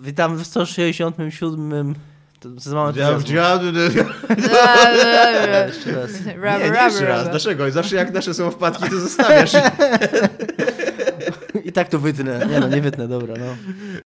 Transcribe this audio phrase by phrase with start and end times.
[0.00, 1.94] Witamy w 167.
[2.40, 3.10] To za mało Ja,
[5.46, 6.10] ja, Jeszcze raz.
[6.26, 7.30] nie, nie jeszcze raz.
[7.30, 7.70] Dlaczego?
[7.70, 9.52] Zawsze jak nasze są wpadki, to zostawiasz.
[11.64, 12.46] I tak to wytnę.
[12.50, 13.56] Nie no, nie wytnę, dobra, no.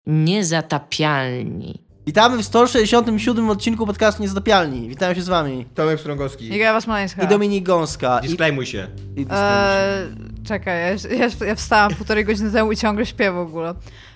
[0.06, 1.82] Niezatapialni.
[2.06, 4.88] Witamy w 167 odcinku podcastu Niezatapialni.
[4.88, 5.66] Witam się z wami.
[5.74, 6.54] Tomek Strągowski.
[6.56, 7.22] Iga Wasmalańska.
[7.22, 8.18] I Dominik Gąska.
[8.18, 8.86] I, Disclaimuj się.
[9.16, 10.08] i Eee,
[10.46, 13.74] czekaj, ja, ja, ja wstałam półtorej godziny temu i ciągle śpię w ogóle.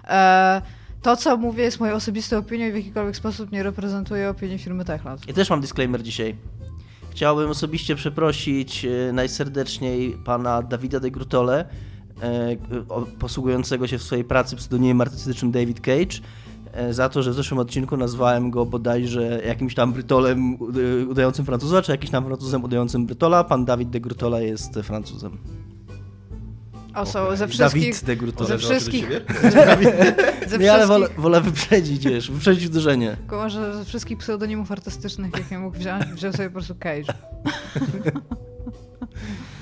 [0.09, 0.63] Eee,
[1.03, 4.85] to, co mówię, jest moją osobistą opinią i w jakikolwiek sposób nie reprezentuje opinii firmy
[4.85, 5.29] Techland.
[5.29, 6.37] Ja też mam disclaimer dzisiaj.
[7.11, 11.65] Chciałbym osobiście przeprosić e, najserdeczniej pana Dawida de Grutole,
[12.23, 12.57] e,
[13.19, 16.21] posługującego się w swojej pracy pseudonimem artystycznym David Cage,
[16.73, 20.57] e, za to, że w zeszłym odcinku nazwałem go bodajże jakimś tam Brytolem
[21.09, 23.45] udającym Francuza, czy jakimś tam Francuzem udającym Brytola.
[23.45, 25.39] Pan Dawid de Grutola jest Francuzem.
[27.01, 27.83] O, są ze wszystkich...
[27.93, 28.49] Dawid de Grutola.
[28.49, 29.07] Ze wszystkich-?
[30.47, 33.17] Ze Nie, ale wolę, wszystkich, wolę wyprzedzić, wiesz, wyprzedzić uderzenie.
[33.17, 37.15] tylko może ze wszystkich pseudonimów artystycznych, jakie mógł wziąć, wziął sobie po prostu Cage.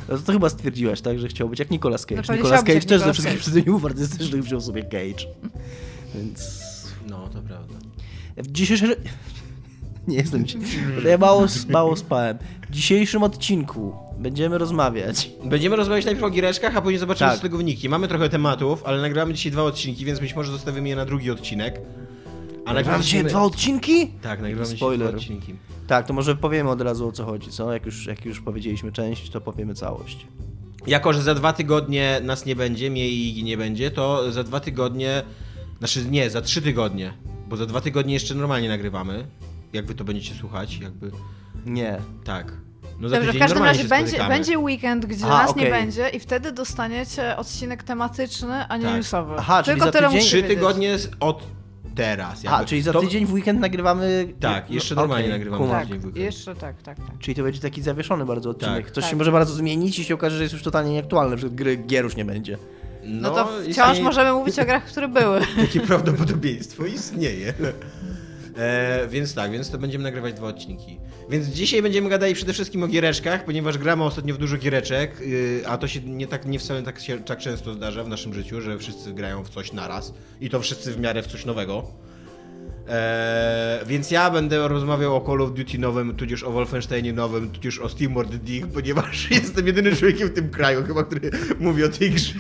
[0.09, 2.23] No to chyba stwierdziłaś, tak, że chciał być jak Nicolas Cage.
[2.29, 3.51] No Nicolas Cage też ze Nicolas wszystkich Cage.
[3.51, 5.27] pseudonimów artystycznych wziął sobie Cage.
[6.15, 6.63] Więc
[7.09, 7.75] No, to prawda.
[8.37, 8.91] w dzisiejszym...
[10.09, 10.59] Nie jestem ci.
[11.09, 12.39] Ja mało, mało spałem.
[12.69, 15.31] W dzisiejszym odcinku będziemy rozmawiać.
[15.45, 17.39] Będziemy rozmawiać najpierw o giereczkach, a później zobaczymy Tak.
[17.39, 17.89] z tego wyniki.
[17.89, 21.31] Mamy trochę tematów, ale nagramy dzisiaj dwa odcinki, więc być może zostawimy je na drugi
[21.31, 21.81] odcinek.
[22.67, 24.11] A Nagramy dzisiaj dwa odcinki?
[24.23, 25.09] Tak, nagrywamy dzisiaj Spoiler.
[25.09, 25.55] dwa odcinki.
[25.87, 27.73] Tak, to może powiemy od razu o co chodzi, co?
[27.73, 30.27] Jak już, jak już powiedzieliśmy część, to powiemy całość.
[30.87, 34.45] Jako, że za dwa tygodnie nas nie będzie, mnie i Igi nie będzie, to za
[34.45, 35.23] dwa tygodnie,
[35.79, 37.13] znaczy nie, za trzy tygodnie,
[37.49, 39.27] bo za dwa tygodnie jeszcze normalnie nagrywamy,
[39.73, 41.11] jak wy to będziecie słuchać, jakby,
[41.67, 41.99] Nie.
[42.25, 42.53] tak.
[43.01, 45.65] No za Dobrze, w tydzień każdym razie się będzie, będzie weekend, gdzie A, nas okej.
[45.65, 48.95] nie będzie i wtedy dostaniecie odcinek tematyczny, a nie Tak.
[48.95, 49.35] newsowy.
[49.39, 51.43] Aha, czyli Tylko za tyle tydzień- Trzy tygodnie z- od
[51.95, 52.41] teraz.
[52.47, 52.67] A, jakby.
[52.67, 54.29] czyli za To- tydzień w weekend nagrywamy...
[54.41, 55.69] Tak, jeszcze No, normalnie okej, nagrywamy.
[55.71, 56.25] Tak, Dzień w weekend.
[56.25, 57.19] jeszcze tak, tak, tak.
[57.19, 58.85] Czyli to będzie taki zawieszony bardzo odcinek.
[58.85, 58.95] Tak.
[58.95, 59.19] Coś się Tak.
[59.19, 62.05] może bardzo zmienić i się okaże, że jest już totalnie nieaktualny, na przykład gry gier
[62.05, 62.59] już nie będzie.
[63.05, 65.41] No, to wciąż istnieje- możemy mówić o grach, które były.
[65.67, 67.55] Takie prawdopodobieństwo istnieje.
[68.59, 70.99] E, więc tak, więc to będziemy nagrywać dwa odcinki.
[71.31, 75.63] Więc dzisiaj będziemy gadali przede wszystkim o giereczkach, ponieważ gramy ostatnio w dużo giereczek, yy,
[75.67, 78.61] a to się nie tak nie wcale tak, się, tak często zdarza w naszym życiu,
[78.61, 81.93] że wszyscy grają w coś naraz i to wszyscy w miarę w coś nowego.
[82.89, 87.79] Eee, więc ja będę rozmawiał o Call of Duty nowym, tudzież o Wolfensteinie nowym, tudzież
[87.79, 91.31] o Steamworld Dig, ponieważ jestem jedynym człowiekiem w tym kraju chyba, który
[91.61, 92.35] mówi o tej grze.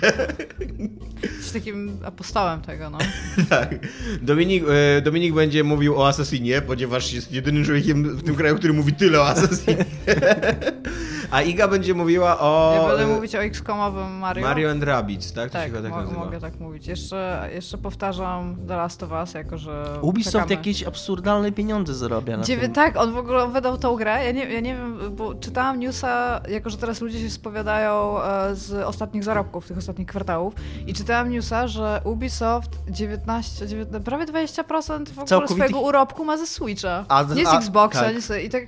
[1.22, 2.98] Jesteś takim apostołem tego, no.
[3.48, 3.74] Tak.
[4.22, 8.72] Dominik, e, Dominik będzie mówił o Assassinie, ponieważ jest jedynym człowiekiem w tym kraju, który
[8.72, 9.84] mówi tyle o Assassinie.
[11.30, 14.46] A Iga będzie mówiła o Ja będę e, mówić o XCOMowym Mario.
[14.46, 15.50] Mario and Rabbids, tak?
[15.50, 16.24] To Tak, tak mo- nazywa.
[16.24, 16.86] mogę tak mówić.
[16.86, 20.54] Jeszcze, jeszcze powtarzam The Last of Us, jako że Ubisoft czekamy.
[20.54, 22.68] jakieś absurdalne pieniądze zarabia na Dziewię-.
[22.68, 24.24] Tak, on w ogóle wydał tą grę.
[24.24, 28.54] Ja nie, ja nie wiem, bo czytałam newsa, jako że teraz ludzie się spowiadają e,
[28.54, 30.54] z ostatnich zarobków, tych ostatnich kwartałów.
[30.86, 36.36] I czytałam newsa, że Ubisoft 19, 19 prawie 20% w ogóle Całkowitych- swojego urobku ma
[36.36, 37.04] ze Switcha.
[37.08, 38.14] A, nie z a, Xboxa, tak.
[38.14, 38.62] nie z, i tak.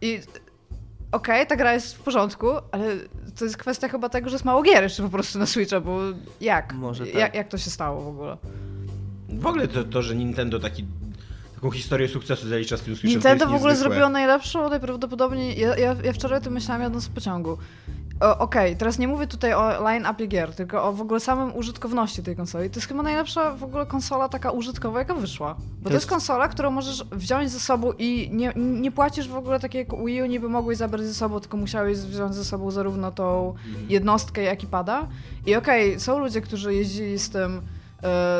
[0.00, 0.20] I
[1.16, 2.84] okej, ta gra jest w porządku, ale
[3.38, 6.00] to jest kwestia chyba tego, że jest mało gier jeszcze po prostu na Switcha, bo
[6.40, 6.72] jak?
[6.72, 7.14] Może tak.
[7.14, 8.36] jak, jak to się stało w ogóle?
[9.28, 10.84] W ogóle to, to, że Nintendo taki,
[11.56, 13.94] taką historię sukcesu zalicza z tym Switchem, Nintendo to w jest ogóle niezwykłe.
[13.94, 15.60] zrobiło najlepszą, najprawdopodobniej.
[15.60, 17.58] Ja, ja, ja wczoraj to myślałam jadąc w pociągu.
[18.20, 22.22] O, Okej, teraz nie mówię tutaj o line-upie gier, tylko o w ogóle samym użytkowności
[22.22, 22.70] tej konsoli.
[22.70, 25.54] To jest chyba najlepsza w ogóle konsola taka użytkowa, jaka wyszła.
[25.54, 25.92] Bo to, To jest...
[25.94, 30.04] jest- konsola, którą możesz wziąć ze sobą i nie, nie płacisz w ogóle tak jak
[30.06, 33.54] Wii U, niby mogłeś zabrać ze sobą, tylko musiałeś wziąć ze sobą zarówno tą
[33.88, 35.06] jednostkę, jak i pada.
[35.46, 37.62] I okej, są ludzie, którzy jeździli z tym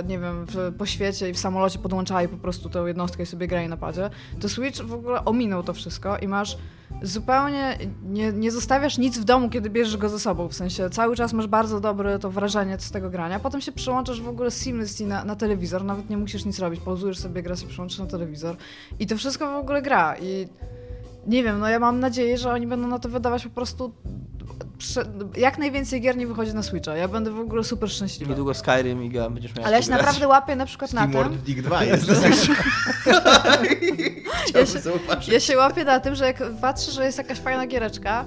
[0.09, 3.47] nie wiem, w, po świecie i w samolocie podłączali po prostu tę jednostkę i sobie
[3.47, 6.59] grali na padzie, to Switch w ogóle ominął to wszystko i masz
[7.03, 11.17] zupełnie, nie, nie zostawiasz nic w domu, kiedy bierzesz go ze sobą, w sensie cały
[11.17, 15.07] czas masz bardzo dobre to wrażenie z tego grania, potem się przyłączasz w ogóle seamlessly
[15.07, 18.57] na, na telewizor, nawet nie musisz nic robić, pauzujesz sobie grę, się przyłączysz na telewizor.
[18.99, 20.17] I to wszystko w ogóle gra.
[20.17, 20.49] I
[21.27, 23.95] nie wiem, no ja mam nadzieję, że oni będą na to wydawać po prostu
[25.37, 26.97] jak najwięcej gier nie wychodzi na Switcha.
[26.97, 28.31] Ja będę w ogóle super szczęśliwa.
[28.31, 31.11] Niedługo Skyrim i Ga będziesz miał Ale ja się naprawdę łapię na przykład na tym,
[31.11, 32.07] Steamworld Dig 2 jest.
[34.55, 35.33] Ja się-.
[35.33, 38.25] Ja się łapię na tym, że jak patrzę, że jest jakaś fajna giereczka,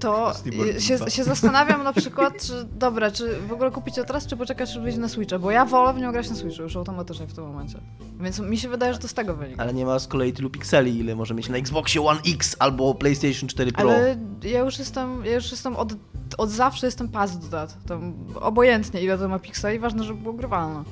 [0.00, 0.32] to
[0.76, 4.36] y, się, się zastanawiam na przykład, czy dobra, czy w ogóle kupić ją teraz, czy
[4.36, 7.26] poczekać, czy wyjdzie na Switcha, bo ja wolę w nią grać na Switchu już automatycznie
[7.26, 7.78] w tym momencie.
[8.20, 9.62] Więc mi się wydaje, że to z tego wynika.
[9.62, 12.94] Ale nie ma z kolei tylu pikseli, ile może mieć na Xboxie One X albo
[12.94, 13.90] PlayStation 4 Pro.
[13.90, 15.92] Ale ja już jestem, ja już jestem od,
[16.38, 17.76] od zawsze jestem past do that.
[17.86, 20.84] Tam obojętnie ile to ma pikseli, ważne, żeby było grywalne.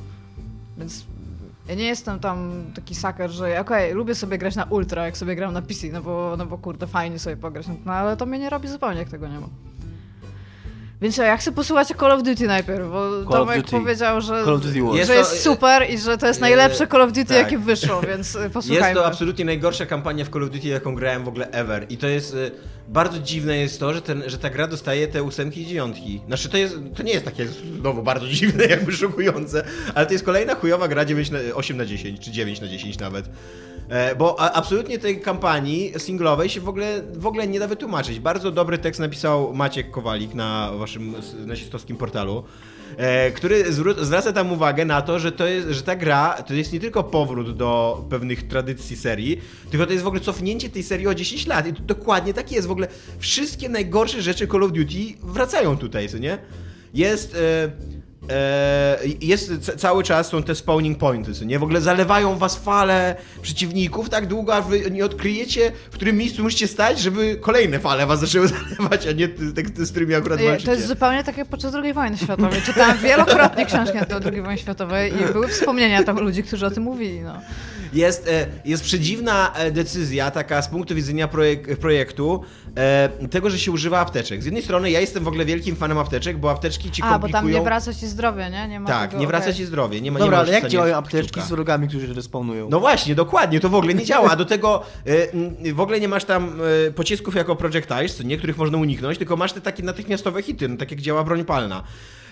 [0.78, 1.04] Więc
[1.68, 5.36] Ja nie jestem tam taki saker, że okej, lubię sobie grać na ultra, jak sobie
[5.36, 8.38] gram na PC, no bo, no bo kurde, fajnie sobie pograć, no ale to mnie
[8.38, 9.48] nie robi zupełnie, jak tego nie ma.
[11.00, 13.70] Więc ja chcę posłuchać Call of Duty najpierw, bo Call Tomek Duty.
[13.70, 14.92] powiedział, że, Call of Duty War.
[14.92, 17.36] że Jest jest, super i że to jest e, najlepsze Call of Duty, tak.
[17.36, 18.88] jakie wyszło, więc posłuchajmy.
[18.88, 21.86] Jest to absolutnie najgorsza kampania w Call of Duty, jaką grałem w ogóle ever.
[21.88, 22.36] I to jest.
[22.88, 26.20] Bardzo dziwne jest to, że, ten, że ta gra dostaje te ósemki i dziewiątki.
[26.26, 27.46] Znaczy to, jest, to nie jest takie
[27.80, 29.64] znowu bardzo dziwne, jakby szokujące,
[29.94, 32.98] ale to jest kolejna chujowa gra 9 na, 8 na 10, czy 9 na 10
[32.98, 33.28] nawet.
[33.88, 38.20] E, Bo absolutnie tej kampanii singlowej się w ogóle, w ogóle nie da wytłumaczyć.
[38.20, 41.14] Bardzo dobry tekst napisał Maciek Kowalik na waszym
[41.46, 42.44] nazistowskim portalu,
[42.96, 46.72] e, który zwraca tam uwagę na to, że, to jest, że ta gra to jest
[46.72, 49.40] nie tylko powrót do pewnych tradycji serii,
[49.70, 51.66] tylko to jest w ogóle cofnięcie tej serii o 10 lat.
[51.66, 52.68] I to dokładnie tak jest.
[52.68, 52.88] W ogóle
[53.18, 56.38] wszystkie najgorsze rzeczy Call of Duty wracają tutaj, co nie?
[56.94, 57.34] Jest...
[57.34, 57.97] E,
[59.20, 61.58] jest ca- cały czas są te spawning pointy, co nie?
[61.58, 66.42] W ogóle zalewają was fale przeciwników tak długo, aż wy nie odkryjecie, w którym miejscu
[66.42, 68.48] musicie stać, żeby kolejne fale was zaczęły
[68.78, 70.66] zalewać, a nie te, te, z którymi akurat walczycie.
[70.66, 72.62] To jest zupełnie tak jak podczas II wojny światowej.
[72.62, 76.70] Czytałam wielokrotnie książki na temat II wojny światowej i były wspomnienia tam ludzi, którzy o
[76.70, 77.20] tym mówili.
[77.20, 77.40] No.
[77.92, 82.44] Jest, e, jest przedziwna e, decyzja, taka z punktu widzenia projek projektu,
[82.76, 84.42] e, tego, że się używa apteczek.
[84.42, 87.12] Z jednej strony ja jestem w ogóle wielkim fanem apteczek, bo apteczki ci A, bo
[87.12, 87.42] komplikują...
[87.42, 88.68] tam nie wraca ci zdrowie, nie?
[88.68, 89.54] nie ma Tak, tego, nie wraca okej.
[89.56, 91.46] ci zdrowie, nie ma nie Dobra, ma ale jak działają apteczki kciuka.
[91.46, 92.68] z wrogami, którzy respawnują?
[92.70, 94.30] No właśnie, dokładnie, to w ogóle nie działa.
[94.30, 94.82] A do tego
[95.64, 99.52] m, w ogóle nie masz tam e, pocisków jako projectiles, niektórych można uniknąć, tylko masz
[99.52, 101.82] te takie natychmiastowe hity, no, tak jak działa broń palna.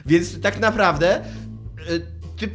[0.06, 1.22] Więc tak naprawdę e,
[2.36, 2.50] ty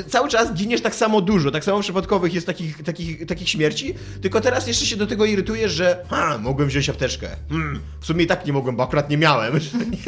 [0.00, 3.94] e, cały czas giniesz tak samo dużo, tak samo przypadkowych jest takich, takich, takich śmierci,
[4.22, 7.28] tylko teraz jeszcze się do tego irytujesz, że ha, mogłem wziąć apteczkę.
[7.48, 9.52] Hmm, w sumie i tak nie mogłem, bo akurat nie miałem.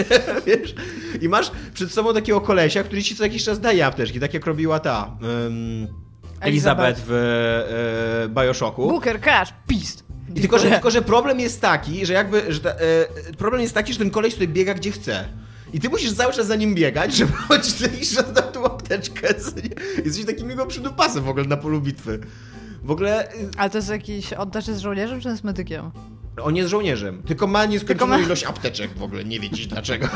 [0.47, 0.75] Wiesz?
[1.21, 4.47] I masz przed sobą takiego kolesia, który ci co jakiś czas daje apteczki, tak jak
[4.47, 5.17] robiła ta...
[5.47, 6.05] em,
[6.41, 8.88] Elizabeth w e, Bioshocku.
[8.88, 10.05] Booker, Cash, Pist.
[10.37, 12.75] I tylko, że, tylko, że problem jest taki, że jakby, że ta, e,
[13.38, 15.29] problem jest taki, że ten koleś sobie biega gdzie chce.
[15.75, 18.65] I ty musisz cały czas za nim biegać, żeby choć co jakiś czas dał tą
[18.65, 19.29] apteczkę.
[20.05, 22.21] Jesteś takim jego przydupasem w ogóle na polu bitwy.
[22.82, 25.91] W ogóle y, Ale to jest jakiś, oddasz jest żołnierzem czy jest medykiem?
[26.43, 30.09] on jest żołnierzem, tylko ma nieskończoną Tylko ma- ilość apteczek w ogóle, nie wiedzieć dlaczego.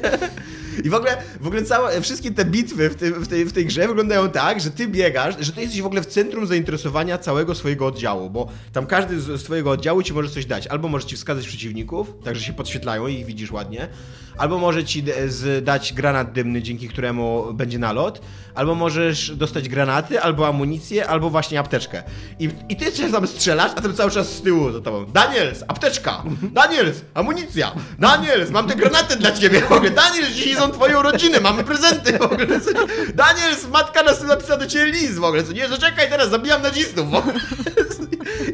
[0.84, 3.66] I w ogóle, w ogóle całe, wszystkie te bitwy w, tym, w, tej, w tej
[3.66, 7.54] grze wyglądają tak, że ty biegasz, że ty jesteś w ogóle w centrum zainteresowania całego
[7.54, 10.66] swojego oddziału, bo tam każdy z, z twojego oddziału ci może coś dać.
[10.66, 13.88] Albo może ci wskazać przeciwników, tak że się podświetlają i ich widzisz ładnie,
[14.38, 15.04] albo może ci
[15.62, 18.20] dać granat dymny, dzięki któremu będzie nalot,
[18.54, 22.02] albo możesz dostać granaty, albo amunicję, albo właśnie apteczkę.
[22.38, 25.06] I, i ty się tam strzelasz, a ten cały czas z tyłu za tobą.
[25.06, 26.22] Daniels, apteczka!
[26.42, 27.72] Daniels, amunicja!
[27.98, 29.60] Daniels, mam te granaty dla ciebie!
[29.60, 32.46] W ogóle, Daniels, dzisiaj są twoje urodziny, mamy prezenty w ogóle.
[33.14, 35.68] Daniels, matka nas napisała do ciebie list w ogóle, nie?
[35.68, 37.06] Zaczekaj teraz, zabijam nazistów.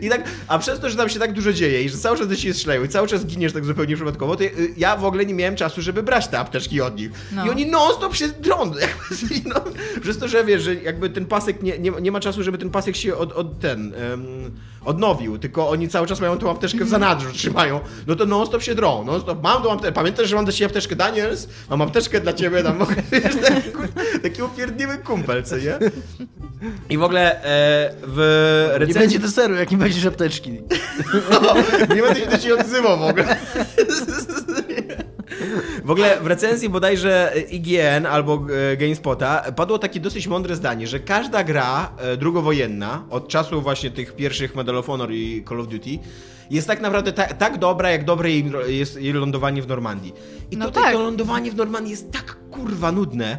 [0.00, 2.28] I tak, a przez to, że tam się tak dużo dzieje i że cały czas
[2.28, 4.44] do ciebie strzelają i cały czas giniesz tak zupełnie przypadkowo, to
[4.76, 7.10] ja w ogóle nie miałem czasu, żeby brać te apteczki od nich.
[7.32, 7.46] No.
[7.46, 8.56] I oni non-stop się drą.
[9.44, 9.64] No,
[10.02, 12.70] przez to, że wiesz, że jakby ten pasek, nie, nie, nie ma czasu, żeby ten
[12.70, 14.50] pasek się od, od ten, em,
[14.84, 18.74] odnowił, tylko oni cały czas mają tą apteczkę w zanadrzu, trzymają, no to non-stop się
[18.74, 21.48] drą, non-stop, mam tą apteczkę, pamiętasz, że mam dla ciebie apteczkę Daniels?
[21.70, 22.78] Mam apteczkę dla ciebie, tam,
[23.12, 23.70] wiesz, taki,
[24.22, 25.78] taki upierdliwy kumpel, co nie?
[26.88, 29.00] I w ogóle e, w Nie recenzji...
[29.00, 30.50] będzie deseru, jak nie będziesz apteczki.
[31.94, 33.36] Nie będę się do ciebie odzywał w ogóle.
[35.84, 41.00] W ogóle w recenzji bodajże IGN albo e, GameSpota padło takie dosyć mądre zdanie, że
[41.00, 45.68] każda gra e, drugowojenna, od czasu właśnie tych pierwszych Medal of Honor i Call of
[45.68, 45.98] Duty,
[46.50, 50.14] jest tak naprawdę ta, tak dobra, jak dobre jej, jest jej lądowanie w Normandii.
[50.50, 50.92] I No tutaj tak.
[50.92, 53.38] to lądowanie w Normandii jest tak kurwa nudne.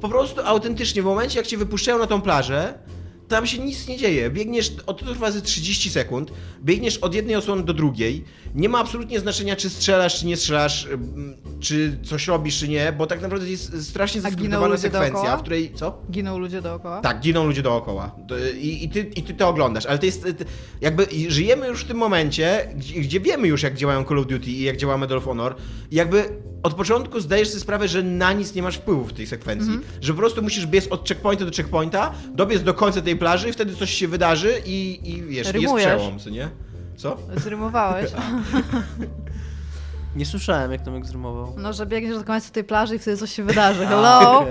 [0.00, 2.74] Po prostu autentycznie, w momencie jak cię wypuszczają na tą plażę,
[3.28, 4.30] tam się nic nie dzieje.
[4.30, 6.32] Biegniesz, od to trwa ze 30 sekund,
[6.64, 8.24] biegniesz od jednej osłony do drugiej.
[8.54, 12.92] Nie ma absolutnie znaczenia, czy strzelasz, czy nie strzelasz, ym, czy coś robisz, czy nie,
[12.92, 15.36] bo tak naprawdę jest strasznie A giną zeskryptowana ludzie sekwencja, dookoła?
[15.36, 15.72] w której.
[15.74, 16.02] Co?
[16.10, 17.00] Giną ludzie dookoła?
[17.00, 18.16] Tak, giną ludzie dookoła.
[18.60, 20.26] I, i, ty, I ty to oglądasz, ale to jest.
[20.80, 24.50] Jakby żyjemy już w tym momencie, gdzie, gdzie wiemy już, jak działają Call of Duty
[24.50, 25.54] i jak działa Medal of Honor.
[25.90, 26.28] I jakby
[26.62, 29.72] od początku zdajesz sobie sprawę, że na nic nie masz wpływu w tej sekwencji.
[29.72, 29.92] Mhm.
[30.00, 33.52] Że po prostu musisz biec od checkpointa do checkpointa, dobiec do końca tej plaży, i
[33.52, 35.86] wtedy coś się wydarzy i, i wiesz, jest Rymujesz.
[35.86, 36.48] przełom, co nie?
[36.96, 37.16] Co?
[37.36, 38.10] Zrymowałeś.
[40.16, 41.54] Nie słyszałem, jak Tomek zrymował.
[41.56, 43.86] No, że biegniesz do końca tej plaży i wtedy coś się wydarzy.
[43.90, 44.46] Hello?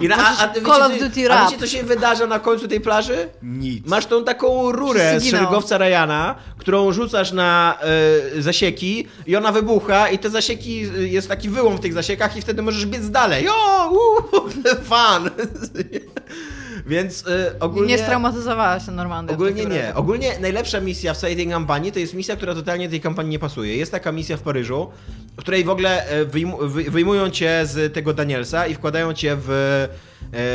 [0.00, 2.26] I na, a, a, ty Call wiecie, of co- Duty a wiecie, co się wydarza
[2.26, 3.28] na końcu tej plaży?
[3.42, 3.86] Nic.
[3.86, 7.78] Masz tą taką rurę z szeregowca Ryana, którą rzucasz na
[8.36, 12.36] e, zasieki i ona wybucha i te zasieki, e, jest taki wyłom w tych zasiekach
[12.36, 13.48] i wtedy możesz biec dalej.
[13.48, 13.90] O,
[14.32, 14.52] uh,
[14.90, 15.30] fan!
[16.86, 17.88] Więc y, ogólnie...
[17.96, 19.34] Nie straumatyzowała się Normandia.
[19.34, 19.94] Ogólnie nie.
[19.94, 23.38] Ogólnie najlepsza misja w całej tej kampanii to jest misja, która totalnie tej kampanii nie
[23.38, 23.76] pasuje.
[23.76, 24.90] Jest taka misja w Paryżu,
[25.36, 29.36] w której w ogóle e, wyjmu, wy- wyjmują cię z tego Danielsa i wkładają cię
[29.40, 29.50] w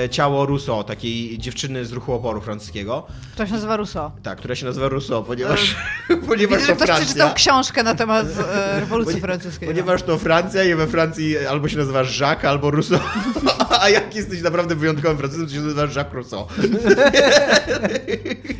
[0.03, 3.07] e, ciało Rousseau, takiej dziewczyny z ruchu oporu francuskiego.
[3.35, 4.11] To się nazywa Rousseau.
[4.23, 5.75] Tak, która się nazywa Rousseau, ponieważ,
[6.27, 7.33] ponieważ Widzę, to ktoś przeczytał Francja.
[7.33, 9.67] książkę na temat e, rewolucji francuskiej.
[9.67, 9.73] no.
[9.73, 12.99] Ponieważ to Francja i we Francji albo się nazywasz Jacques, albo Rousseau.
[13.81, 16.45] A jak jesteś naprawdę wyjątkowym Francuzem, to się nazywasz Jacques Rousseau.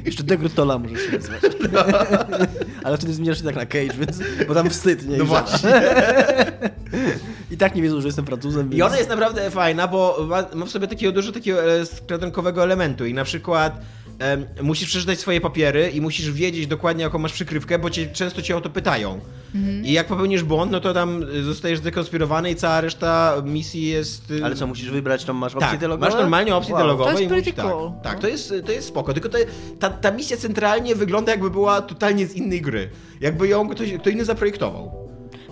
[0.06, 1.42] Jeszcze De Grutola możesz się nazywać.
[2.84, 4.20] Ale wtedy zmieniasz się tak na Cage, więc...
[4.48, 5.18] Bo tam wstyd, nie?
[5.18, 5.70] No właśnie.
[7.52, 8.80] I tak nie wiedzą, że jestem Francuzem, więc...
[8.80, 12.64] I ona jest naprawdę fajna, bo ma, ma w sobie takiego dużo takiego e, skradankowego
[12.64, 13.82] elementu i na przykład
[14.22, 18.42] em, musisz przeczytać swoje papiery i musisz wiedzieć dokładnie jaką masz przykrywkę, bo cię, często
[18.42, 19.20] cię o to pytają.
[19.84, 24.32] I jak popełnisz błąd, no to tam y, zostajesz zdekonspirowany i cała reszta misji jest...
[24.32, 26.06] y, Ale co, musisz wybrać, tam masz opcje tak, dialogowe?
[26.10, 26.82] masz normalnie opcje Wow.
[26.84, 27.92] dialogowe To jest i musisz, tak, cool.
[28.04, 29.38] tak, to jest, to jest spoko, tylko to,
[29.80, 32.90] ta, ta misja centralnie wygląda jakby była totalnie z innej gry.
[33.22, 35.01] Jakby ją ktoś, kto inny zaprojektował.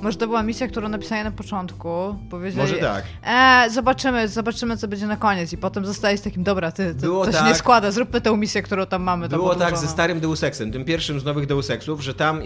[0.01, 2.15] Może to była misja, którą napisali na początku.
[2.29, 3.03] Powiedzieli, Może tak.
[3.23, 5.53] E, zobaczymy, zobaczymy, co będzie na koniec.
[5.53, 7.47] I potem zostaje z takim, dobra, ty, to, Było to się tak.
[7.47, 9.29] nie składa, zróbmy tę misję, którą tam mamy.
[9.29, 12.41] Było tak ze starym Deus Exem, tym pierwszym z nowych Deus Exów, że tam e,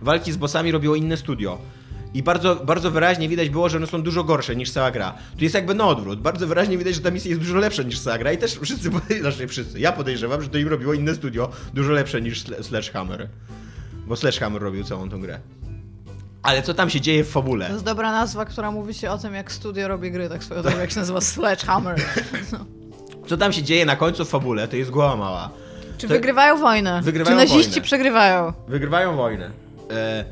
[0.00, 1.58] walki z bossami robiło inne studio.
[2.14, 5.14] I bardzo, bardzo wyraźnie widać było, że one są dużo gorsze niż cała gra.
[5.38, 6.20] Tu jest jakby na odwrót.
[6.20, 8.90] Bardzo wyraźnie widać, że ta misja jest dużo lepsza niż cała gra i też wszyscy,
[9.20, 13.28] znaczy wszyscy, ja podejrzewam, że to im robiło inne studio dużo lepsze niż Sle- Sledgehammer.
[14.06, 15.40] Bo Sledgehammer robił całą tą grę.
[16.44, 17.68] Ale co tam się dzieje w To fabule?
[17.70, 20.78] jest dobra nazwa, która mówi się o tym, jak studio robi gry, tak swoją drogą,
[20.78, 21.96] jak się nazywa Sledgehammer.
[23.28, 25.50] Co tam się dzieje na końcu w fabule, to jest głowa mała.
[25.98, 27.00] Czy To- wygrywają wojnę?
[27.02, 27.82] Wygrywają Czy naziści wojnę.
[27.84, 28.52] przegrywają?
[28.68, 29.50] Wygrywają wojnę.
[29.90, 30.24] E,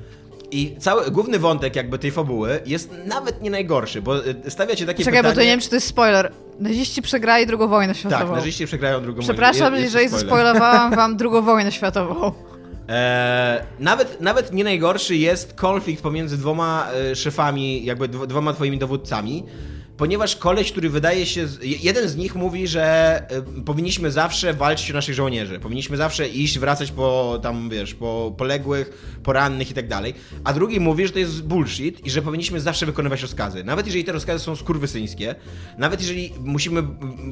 [0.51, 4.87] I cały główny wątek jakby tej fabuły jest nawet nie najgorszy, bo e, stawia cię
[4.87, 5.35] takie Czekaj, pytanie...
[5.35, 6.33] bo to nie wiem, czy to jest spoiler.
[6.61, 8.37] Naziści przegrali drugą wojnę Tak, światową.
[8.37, 9.33] naziści przegrają drugą wojnę.
[9.35, 10.21] Przepraszam, to jeżeli spoiler.
[10.29, 12.33] zaspoilowałam wam drugą wojnę światową.
[12.93, 18.79] E, nawet, nawet nie najgorszy jest konflikt pomiędzy dwoma e, szefami, jakby dw- dwoma twoimi
[18.79, 19.45] dowódcami,
[20.03, 21.49] ponieważ koleś, który wydaje się.
[21.63, 22.83] Jeden z nich mówi, że
[23.31, 25.61] e, powinniśmy zawsze walczyć o naszych żołnierzy.
[25.61, 30.15] Powinniśmy zawsze iść, wracać po tam, wiesz, po poległych, po rannych i tak dalej.
[30.45, 33.65] A drugi mówi, że to jest bullshit i że powinniśmy zawsze wykonywać rozkazy.
[33.65, 35.35] Nawet jeżeli te rozkazy są skurwysyńskie,
[35.79, 36.83] nawet jeżeli musimy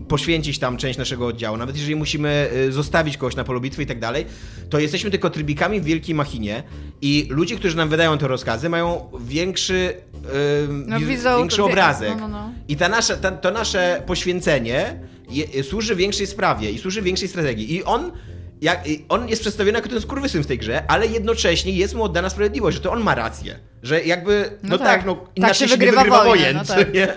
[0.08, 3.86] poświęcić tam część naszego oddziału, nawet jeżeli musimy y, zostawić kogoś na polu bitwy i
[3.86, 4.26] tak dalej,
[4.70, 6.62] to jesteśmy tylko trybikami w wielkiej machinie
[7.02, 12.10] i ludzie, którzy nam wydają te rozkazy, mają większy, y, No, widzą- większy obrazek.
[12.10, 12.59] no, no, no.
[12.68, 15.00] I ta nasza, ta, to nasze poświęcenie
[15.30, 17.74] je, służy większej sprawie i służy większej strategii.
[17.74, 18.12] I on,
[18.60, 22.30] jak, on jest przedstawiony jako ten skurwysyn w tej grze, ale jednocześnie jest mu oddana
[22.30, 23.58] sprawiedliwość, że to on ma rację.
[23.82, 25.06] Że jakby, no, No tak, tak.
[25.06, 26.94] no Tak inaczej się się, nie wygrywa wygrywa wojnę, wojen, no tak.
[26.94, 27.08] nie?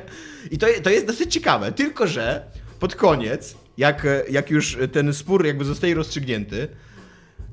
[0.52, 2.44] I to, to jest dosyć ciekawe, tylko że
[2.80, 6.68] pod koniec, jak, jak już ten spór jakby zostaje rozstrzygnięty,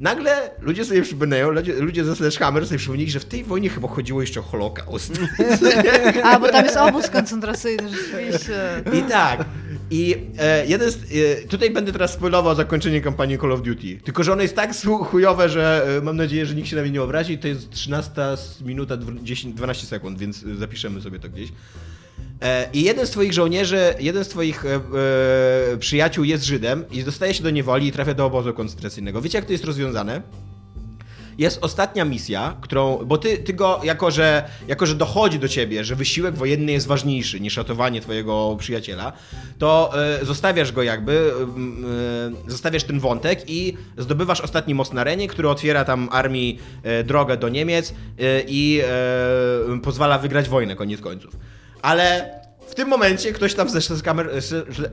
[0.00, 3.88] nagle ludzie sobie przypominają, ludzie, ludzie ze Sledgehammer sobie przypomnieli, że w tej wojnie chyba
[3.88, 5.20] chodziło jeszcze o Holokaust.
[6.24, 8.82] A, bo tam jest obóz koncentracyjny, rzeczywiście.
[8.92, 9.44] I tak.
[9.90, 14.00] I e, jeden z, e, tutaj będę teraz spoilował zakończenie kampanii Call of Duty.
[14.04, 16.90] Tylko, że ono jest tak chujowe, że e, mam nadzieję, że nikt się na mnie
[16.90, 17.38] nie obrazi.
[17.38, 18.12] To jest 13
[18.64, 21.52] minuta dw- 10, 12 sekund, więc e, zapiszemy sobie to gdzieś.
[22.42, 27.04] E, I jeden z twoich żołnierzy, jeden z twoich e, e, przyjaciół jest Żydem i
[27.04, 29.22] dostaje się do niewoli i trafia do obozu koncentracyjnego.
[29.22, 30.22] Wiecie, jak to jest rozwiązane?
[31.40, 33.04] jest ostatnia misja, którą.
[33.04, 36.86] Bo ty, ty go, jako że, jako że dochodzi do ciebie, że wysiłek wojenny jest
[36.86, 39.12] ważniejszy niż ratowanie twojego przyjaciela,
[39.58, 41.84] to e, zostawiasz go jakby, mm,
[42.46, 47.04] e, zostawiasz ten wątek i zdobywasz ostatni most na Renie, który otwiera tam armii e,
[47.04, 47.94] drogę do Niemiec
[48.46, 48.82] i
[49.82, 51.36] pozwala wygrać wojnę, koniec końców.
[51.82, 52.40] Ale.
[52.70, 54.28] W tym momencie ktoś tam ze Sledgehammer-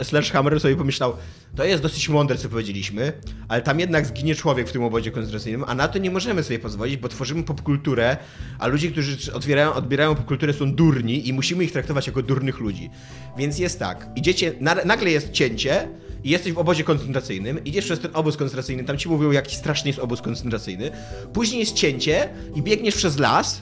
[0.04, 1.14] Sledgehammer sobie pomyślał,
[1.56, 3.14] to jest dosyć mądre, co powiedzieliśmy,
[3.48, 6.60] ale tam jednak zginie człowiek w tym obozie koncentracyjnym, a na to nie możemy sobie
[6.60, 8.18] pozwolić, bo tworzymy popkulturę,
[8.60, 12.90] a ludzie, którzy otwierają, odbierają popkulturę są durni i musimy ich traktować jako durnych ludzi.
[13.38, 15.88] Więc jest tak, idziecie, na, nagle jest cięcie
[16.24, 19.90] i jesteś w obozie koncentracyjnym, idziesz przez ten obóz koncentracyjny, tam ci mówią, jaki straszny
[19.90, 20.92] jest obóz koncentracyjny,
[21.34, 23.62] później jest cięcie i biegniesz przez las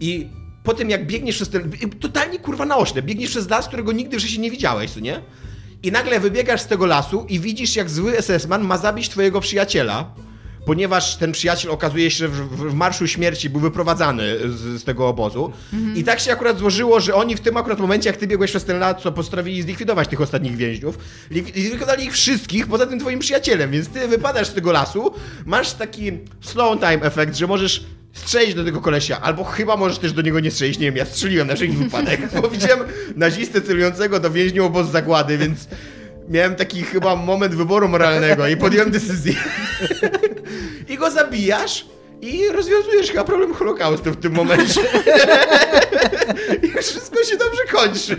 [0.00, 4.16] i po tym jak biegniesz przez ten, totalnie kurwa naośle, biegniesz przez las, którego nigdy
[4.16, 5.22] w życiu nie widziałeś, co nie?
[5.82, 10.14] I nagle wybiegasz z tego lasu i widzisz, jak zły SS-man ma zabić twojego przyjaciela,
[10.66, 15.08] ponieważ ten przyjaciel okazuje się, że w, w, Marszu Śmierci był wyprowadzany z, z tego
[15.08, 15.52] obozu.
[15.96, 18.64] I tak się akurat złożyło, że oni w tym akurat momencie, jak ty biegłeś przez
[18.64, 20.98] ten las, co postanowili zlikwidować tych ostatnich więźniów,
[21.30, 25.14] zlikwidowali ich wszystkich poza tym twoim przyjacielem, więc ty wypadasz z tego lasu,
[25.46, 30.12] masz taki slow time efekt, że możesz strzelić do tego kolesia, albo chyba możesz też
[30.12, 32.80] do niego nie strzelić, nie wiem, ja strzeliłem na wszelki wypadek, bo widziałem
[33.16, 35.68] nazistę celującego do więźniów obozu zagłady, więc
[36.28, 39.34] miałem taki chyba moment wyboru moralnego i podjąłem decyzję.
[40.88, 41.86] I go zabijasz
[42.20, 44.80] i rozwiązujesz chyba problem Holokaustu w tym momencie.
[46.62, 48.16] I wszystko się dobrze kończy.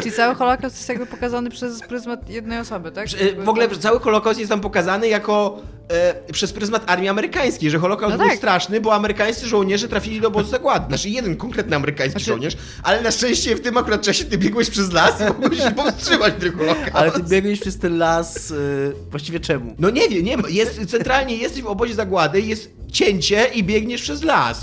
[0.00, 3.08] Czyli cały Holokaust jest jakby pokazany przez pryzmat jednej osoby, tak?
[3.38, 5.58] W ogóle cały Holokaust jest tam pokazany jako
[5.88, 8.38] e, przez pryzmat armii amerykańskiej, że Holokaust No był tak.
[8.38, 10.86] straszny, bo amerykańscy żołnierze trafili do obozu zagłady.
[10.88, 14.70] Znaczy jeden konkretny amerykański Znaczy- żołnierz, ale na szczęście w tym akurat czasie ty biegłeś
[14.70, 16.90] przez las i mogłeś powstrzymać ten Holokaust.
[16.92, 19.74] Ale ty biegłeś przez ten las y, właściwie czemu?
[19.78, 20.42] No nie wiem, nie wiem.
[20.48, 24.60] Jest, centralnie jesteś w obozie zagłady, jest cięcie i biegniesz przez las.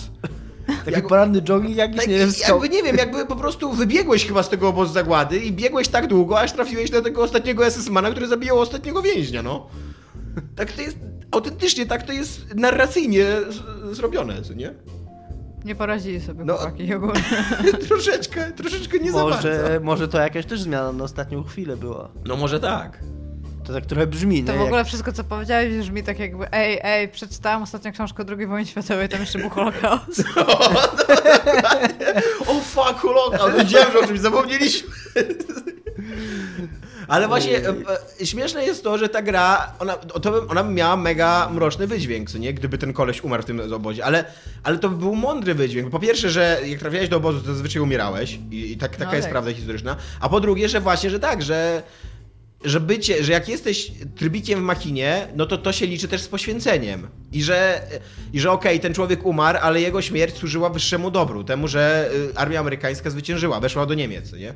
[0.91, 2.62] Taki Jak- poranny jogging jakiś, Tak, nie wiem, skał...
[2.63, 6.08] jakby nie wiem, jakby po prostu wybiegłeś chyba z tego obozu zagłady i biegłeś tak
[6.08, 9.67] długo, aż trafiłeś do tego ostatniego SS-mana, który zabijał ostatniego więźnia, no.
[10.55, 10.98] Tak to jest,
[11.31, 13.25] autentycznie tak to jest narracyjnie
[13.91, 14.74] zrobione, co nie?
[15.65, 16.53] Nie poradzili sobie No.
[16.58, 17.22] chłopaki ogólnie.
[17.88, 19.86] troszeczkę, troszeczkę nie za Może, bardzo.
[19.86, 22.10] może to jakaś też zmiana na ostatnią chwilę była.
[22.25, 23.00] No może tak.
[23.69, 24.57] To tak trochę brzmi, To nie?
[24.57, 24.88] w ogóle Jak...
[24.88, 29.09] wszystko, co powiedziałeś, brzmi tak jakby ej, ej, przeczytałam ostatnią książkę o II wojnie światowej,
[29.09, 30.23] tam jeszcze był Holokaust.
[32.47, 34.89] O fuck, Holokaust, wiedziałem, że o czymś zapomnieliśmy.
[37.07, 37.57] Ale właśnie
[38.19, 41.88] e, śmieszne jest to, że ta gra, ona, to by, ona by miała mega mroczny
[41.88, 42.53] wydźwięk, co nie?
[42.53, 44.25] Gdyby ten koleś umarł w tym obozie, ale,
[44.63, 45.89] ale to by był mądry wydźwięk.
[45.89, 49.15] Po pierwsze, że jak trafiałeś do obozu, to zazwyczaj umierałeś i, i tak, taka No
[49.15, 49.31] jest tak.
[49.31, 49.95] prawda historyczna.
[50.19, 51.83] A po drugie, że właśnie, że tak, że
[52.63, 56.28] że bycie, że jak jesteś trybikiem w makinie, no to to się liczy też z
[56.28, 57.08] poświęceniem.
[57.32, 57.82] I że,
[58.34, 62.38] i że okej, ten człowiek umarł, ale jego śmierć służyła wyższemu dobru, temu, że y,
[62.38, 64.54] armia amerykańska zwyciężyła, weszła do Niemiec, nie?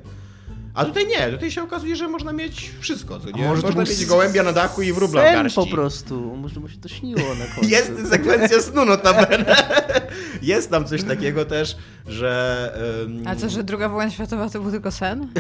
[0.74, 3.48] A tutaj nie, tutaj się okazuje, że można mieć wszystko, co nie?
[3.48, 5.56] może można mieć gołębia na dachu i wróbla w Sen garści.
[5.56, 6.36] po prostu.
[6.36, 7.70] Może mu się to śniło na końcu.
[7.70, 9.56] Jest sekwencja snu notabene.
[10.42, 13.04] Jest tam coś takiego też, że...
[13.06, 15.28] ym, A co, że druga wojna światowa to był tylko sen?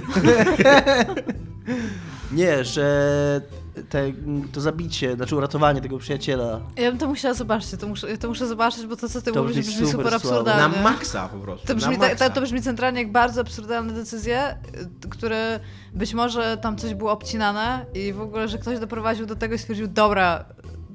[2.34, 3.42] Nie, że
[3.90, 4.12] te,
[4.52, 6.60] to zabicie, znaczy uratowanie tego przyjaciela.
[6.76, 9.44] Ja bym to musiała zobaczyć, to muszę, to muszę zobaczyć, bo to, co ty To
[9.44, 10.44] mówisz, brzmi super, super słabo.
[10.44, 10.84] na absurdalnie.
[10.84, 11.68] maksa po prostu.
[11.68, 14.58] To brzmi, tak, to, to brzmi centralnie jak bardzo absurdalne decyzje,
[15.06, 15.60] y, które
[15.94, 19.58] być może tam coś było obcinane i w ogóle, że ktoś doprowadził do tego i
[19.58, 20.46] stwierdził, dobra,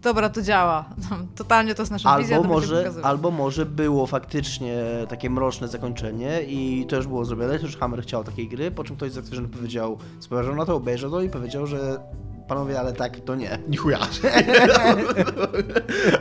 [0.02, 0.84] dobra, to działa.
[1.36, 4.74] Totalnie to jest nasza wizja, Albo będzie może, albo może było faktycznie
[5.08, 8.96] takie mroczne zakończenie i to już było zrobione, już Hammer chciał takiej gry, po czym
[8.96, 11.98] ktoś z Activision powiedział, spojrzał na to, obejrzał to i powiedział, że
[12.48, 13.58] panowie, ale tak to nie.
[13.68, 13.98] Nichuja.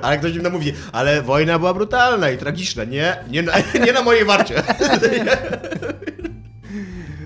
[0.02, 2.84] ale ktoś im nam mówi, ale wojna była brutalna i tragiczna.
[2.84, 3.54] Nie, nie na,
[3.86, 4.64] nie na mojej warcie.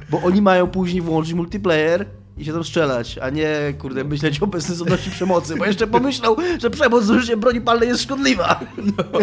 [0.10, 2.06] Bo oni mają później włączyć multiplayer
[2.38, 6.70] i się tam strzelać, a nie, kurde, myśleć o bezsensowności przemocy, bo jeszcze pomyślał, że
[6.70, 8.60] przemoc z użyciem broni palnej jest szkodliwa.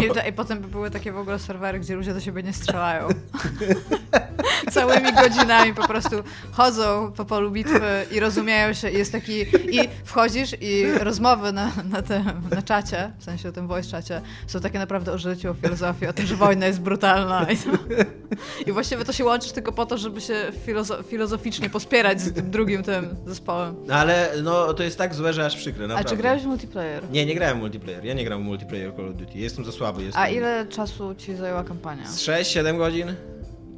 [0.04, 2.52] I, to, I potem by były takie w ogóle serwery, gdzie ludzie do siebie nie
[2.52, 3.08] strzelają.
[4.72, 6.16] Całymi godzinami po prostu
[6.52, 8.90] chodzą po polu bitwy i rozumieją się.
[8.90, 9.40] I jest taki.
[9.70, 14.20] I wchodzisz i rozmowy na, na tym na czacie, w sensie o tym voice czacie,
[14.46, 17.46] są takie naprawdę o życiu, o filozofii, o tym, że wojna jest brutalna.
[17.50, 17.70] I, to,
[18.66, 22.50] i właściwie to się łączysz tylko po to, żeby się filozo filozoficznie pospierać z tym
[22.50, 23.74] drugim tym zespołem.
[23.86, 25.84] No ale no, to jest tak złe, że aż przykre.
[25.84, 26.10] A Naprawdę.
[26.10, 27.10] czy grałeś w multiplayer?
[27.10, 28.04] Nie, nie grałem w multiplayer.
[28.04, 29.38] Ja nie gram w multiplayer Call of Duty.
[29.38, 30.02] Jestem za słaby.
[30.02, 30.22] Jestem...
[30.22, 32.08] A ile czasu ci zajęła kampania?
[32.08, 33.14] Z 6-7 godzin?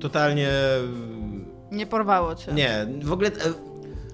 [0.01, 0.49] Totalnie...
[1.73, 2.53] Nie porwało cię?
[2.53, 3.29] Nie, w ogóle...
[3.29, 3.33] e,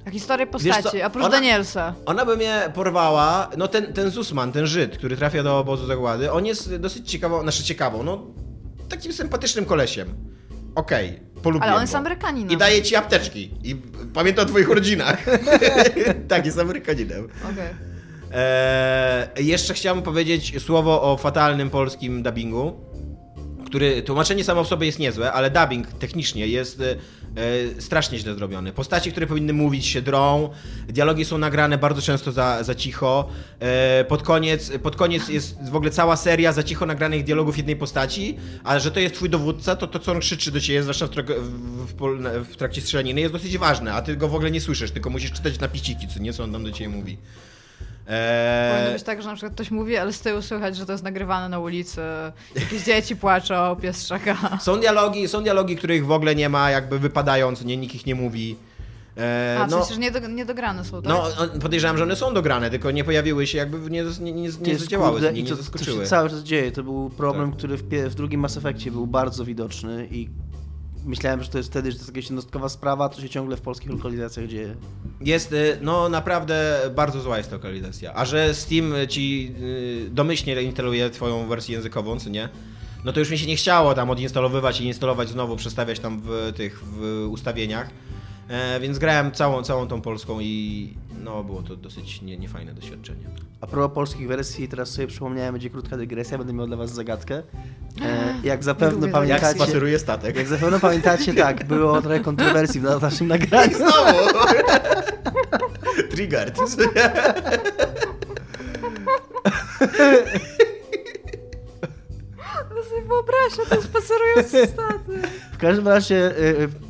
[0.07, 1.95] A historię postaci, oprócz ona- Danielsa.
[2.07, 6.33] Ona by mnie porwała, no ten, ten Zusman, ten Żyd, który trafia do obozu zagłady,
[6.33, 8.27] on jest dosyć ciekawą, znaczy ciekawą, no
[8.89, 10.09] takim sympatycznym kolesiem.
[10.75, 11.99] Okej, polubiłem Ale on jest go.
[11.99, 12.51] Amerykaninem.
[12.51, 13.51] I daje ci apteczki.
[13.65, 13.77] I
[14.15, 15.25] pamięta o twoich rodzinach.
[16.29, 17.29] tak, jest Amerykaninem.
[17.53, 17.97] Okej.
[18.33, 22.81] Eee, jeszcze chciałbym powiedzieć słowo o fatalnym polskim dubbingu,
[23.67, 26.97] który tłumaczenie samo w sobie jest niezłe, ale dubbing technicznie jest e,
[27.79, 28.73] strasznie źle zrobiony.
[28.73, 30.51] Postaci, które powinny mówić się drą,
[30.89, 33.29] dialogi są nagrane bardzo często za, za cicho.
[33.61, 37.77] E, pod, koniec, pod koniec jest w ogóle cała seria za cicho nagranych dialogów jednej
[37.77, 41.07] postaci, a że to jest twój dowódca, to to co on krzyczy do ciebie, zwłaszcza
[41.07, 44.51] w, trak- w, w, w trakcie strzelaniny, jest dosyć ważne, a ty go w ogóle
[44.51, 47.19] nie słyszysz, tylko musisz czytać napisiki, co nie, co on tam do ciebie mówi.
[48.07, 50.93] Powinno Eee, być tak, że na przykład ktoś mówi, ale z tyłu słychać, że to
[50.93, 52.01] jest nagrywane na ulicy.
[52.55, 54.59] Jakieś dzieci płaczą, pies szczeka.
[54.61, 58.07] Są dialogi, są dialogi, których w ogóle nie ma, jakby wypadają, co nie, nikt ich
[58.07, 58.57] nie mówi.
[59.19, 61.13] E, A, no, przecież nie do, niedograne są, tak?
[61.13, 61.29] no,
[61.61, 64.79] podejrzewam, że one są dograne, tylko nie pojawiły się, jakby nie, nie, nie, To nie
[64.79, 66.05] zadziałały, kurde, nie, i nie to, to zaskoczyły.
[66.05, 66.73] się cały czas dzieje.
[66.73, 67.59] To był problem, Tak.
[67.59, 70.29] który w, w drugim Mass Effectie był bardzo widoczny i
[71.07, 73.61] myślałem, że to jest wtedy, że to jest jakaś jednostkowa sprawa, to się ciągle w
[73.61, 74.77] polskich lokalizacjach dzieje.
[75.21, 78.15] Jest, y, no naprawdę bardzo zła jest lokalizacja.
[78.15, 79.55] A że Steam ci
[80.07, 82.49] y, domyślnie instaluje twoją wersję językową, co nie?
[83.05, 86.53] No to już mi się nie chciało tam odinstalowywać i instalować znowu, przestawiać tam w
[86.57, 87.91] tych w ustawieniach.
[88.49, 93.27] E, więc grałem całą, całą tą polską i no było to dosyć nie, niefajne doświadczenie.
[93.61, 97.43] A propos polskich wersji, teraz sobie przypomniałem, będzie krótka dygresja, będę miał dla was zagadkę.
[98.03, 99.59] E, jak zapewne Lubię Jak pamiętacie...
[99.59, 100.37] spaceruje statek?
[100.37, 103.77] Jak zapewne pamiętacie, tak, było trochę kontrowersji w naszym nagraniu.
[103.77, 104.19] Znowu!
[106.11, 106.59] Triggered.
[112.75, 115.31] No sobie wyobraź, to spacerujący statek.
[115.53, 116.86] W każdym razie y, y.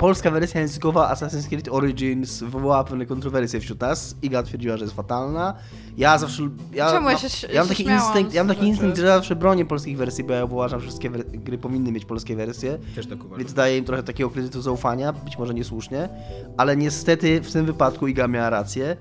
[0.00, 4.14] polska wersja językowa Assassin's Creed Origins wywołała pewne kontrowersje wśród nas.
[4.22, 5.54] Iga twierdziła, że jest fatalna.
[5.96, 6.42] Ja zawsze...
[6.72, 7.08] Ja, Czemu?
[7.08, 9.64] Ja ma- się- ja ja mam taki instynkt, ja mam taki instynkt, że zawsze bronię
[9.64, 12.78] polskich wersji, bo ja uważam, że wszystkie gry powinny mieć polskie wersje.
[12.94, 13.38] Też tak uważam.
[13.38, 16.08] Więc daję im trochę takiego kredytu zaufania, być może niesłusznie,
[16.56, 18.96] ale niestety w tym wypadku Iga miała rację.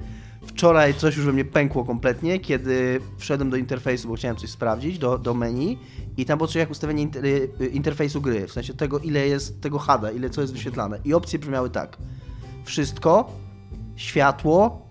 [0.49, 4.99] Wczoraj coś już we mnie pękło kompletnie, kiedy wszedłem do interfejsu, bo chciałem coś sprawdzić,
[4.99, 5.77] do, do menu
[6.17, 9.61] i tam było coś jak ustawienie inter, y, interfejsu gry, w sensie tego, ile jest
[9.61, 10.99] tego HUD-a, ile co jest wyświetlane.
[11.05, 11.97] I opcje brzmiały tak.
[12.65, 13.31] Wszystko,
[13.95, 14.88] światło,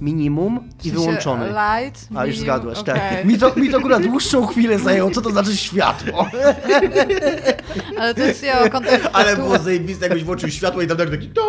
[0.00, 1.46] minimum W i sensie wyłączony.
[1.46, 2.94] Light, A już zgadłaś, okej.
[2.94, 3.24] tak.
[3.24, 6.26] Mi to, mi to akurat dłuższą chwilę zajęło, co to znaczy światło.
[7.98, 9.08] Ale to jest ja kontekst.
[9.12, 11.42] Ale było zajebiste, jakbyś włączył światło i tam tak taki to,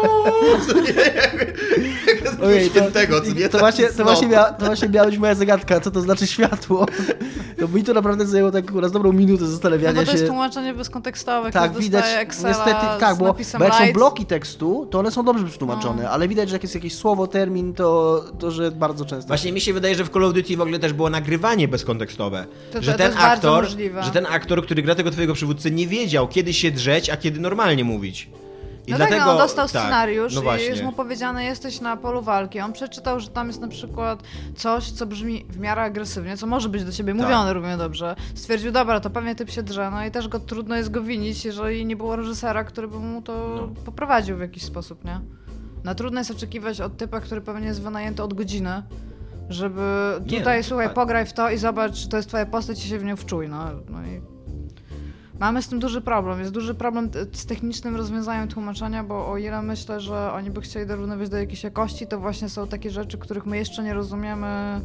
[0.67, 1.55] co nie, jak
[2.43, 4.07] Ojej, to, świętego, co nie, to, właśnie, to, snop.
[4.07, 6.85] właśnie mia, to właśnie miała być moja zagadka, co to znaczy światło.
[7.59, 10.27] To mi to naprawdę zajęło tak akurat dobrą minutę No zastanawiania bo to jest się.
[10.27, 14.99] tłumaczenie bezkontekstowe, Tak, widać, Excela niestety, tak, z bo, bo jak są bloki tekstu, to
[14.99, 16.09] one są dobrze przetłumaczone, No.
[16.09, 19.27] ale widać, że jak jest jakieś słowo, termin, to, to że bardzo często...
[19.27, 22.45] Właśnie mi się wydaje, że w Call of Duty w ogóle też było nagrywanie bezkontekstowe.
[22.71, 24.03] To- to- że to ten jest bardzo aktor, możliwe.
[24.03, 27.39] że ten aktor, który gra tego twojego przywódcę, nie wiedział, kiedy się drzeć, a kiedy
[27.39, 28.29] normalnie mówić.
[28.87, 31.81] I no dlatego tak, no, on dostał tak, scenariusz no i jest mu powiedziane, jesteś
[31.81, 32.59] na polu walki.
[32.59, 34.23] On przeczytał, że tam jest na przykład
[34.55, 37.21] coś, co brzmi w miarę agresywnie, co może być do ciebie Tak.
[37.21, 38.15] mówione równie dobrze.
[38.35, 41.45] Stwierdził, dobra, to pewnie typ się drze, no i też go trudno jest go winić,
[41.45, 43.81] jeżeli nie było reżysera, który by mu to No.
[43.85, 45.19] poprowadził w jakiś sposób, nie?
[45.85, 48.83] No trudno jest oczekiwać od typa, który pewnie jest wynajęty od godziny,
[49.49, 49.81] żeby
[50.25, 50.95] Nie, tutaj, słuchaj, tak.
[50.95, 53.49] pograj w to i zobacz, czy to jest twoja postać i się w nią wczuj,
[53.49, 53.65] no.
[53.89, 54.21] no i
[55.39, 56.39] Mamy z tym duży problem.
[56.39, 60.87] Jest duży problem z technicznym rozwiązaniem tłumaczenia, bo o ile myślę, że oni by chcieli
[60.87, 64.81] dorównywać do jakiejś jakości, to właśnie są takie rzeczy, których my jeszcze nie rozumiemy,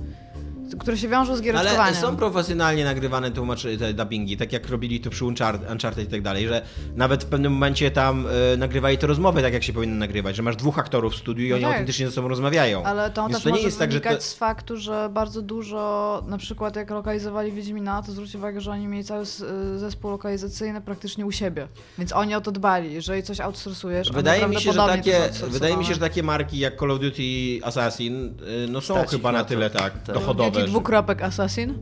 [0.78, 1.94] które się wiążą z Ale giereczkowaniem.
[1.94, 6.48] są profesjonalnie nagrywane tłumaczy, te dubbingi, tak jak robili to przy Uncharted, i tak dalej,
[6.48, 6.62] że
[6.96, 10.42] nawet w pewnym momencie tam e, nagrywali te rozmowy tak, jak się powinno nagrywać, że
[10.42, 11.72] masz dwóch aktorów w studiu i No oni tak.
[11.72, 12.84] autentycznie ze sobą rozmawiają.
[12.84, 14.24] Ale to Więc też to nie może jest tak, że wynikać to...
[14.24, 18.86] z faktu, że bardzo dużo, na przykład jak lokalizowali Wiedźmina, to zwróć uwagę, że oni
[18.86, 21.68] mieli cały y, zespół lokalizacyjny praktycznie u siebie.
[21.98, 22.92] Więc oni o to dbali.
[22.92, 26.80] Jeżeli coś outsourcujesz, Wydaje mi, się, że takie, wydaje mi się, że takie marki jak
[26.80, 27.22] Call of Duty
[27.62, 30.16] Assassin y, no są Stać chyba na na tyle tak, Tak.
[30.20, 30.60] Dochodowe.
[30.60, 31.74] Jaki dwukropek Assassin?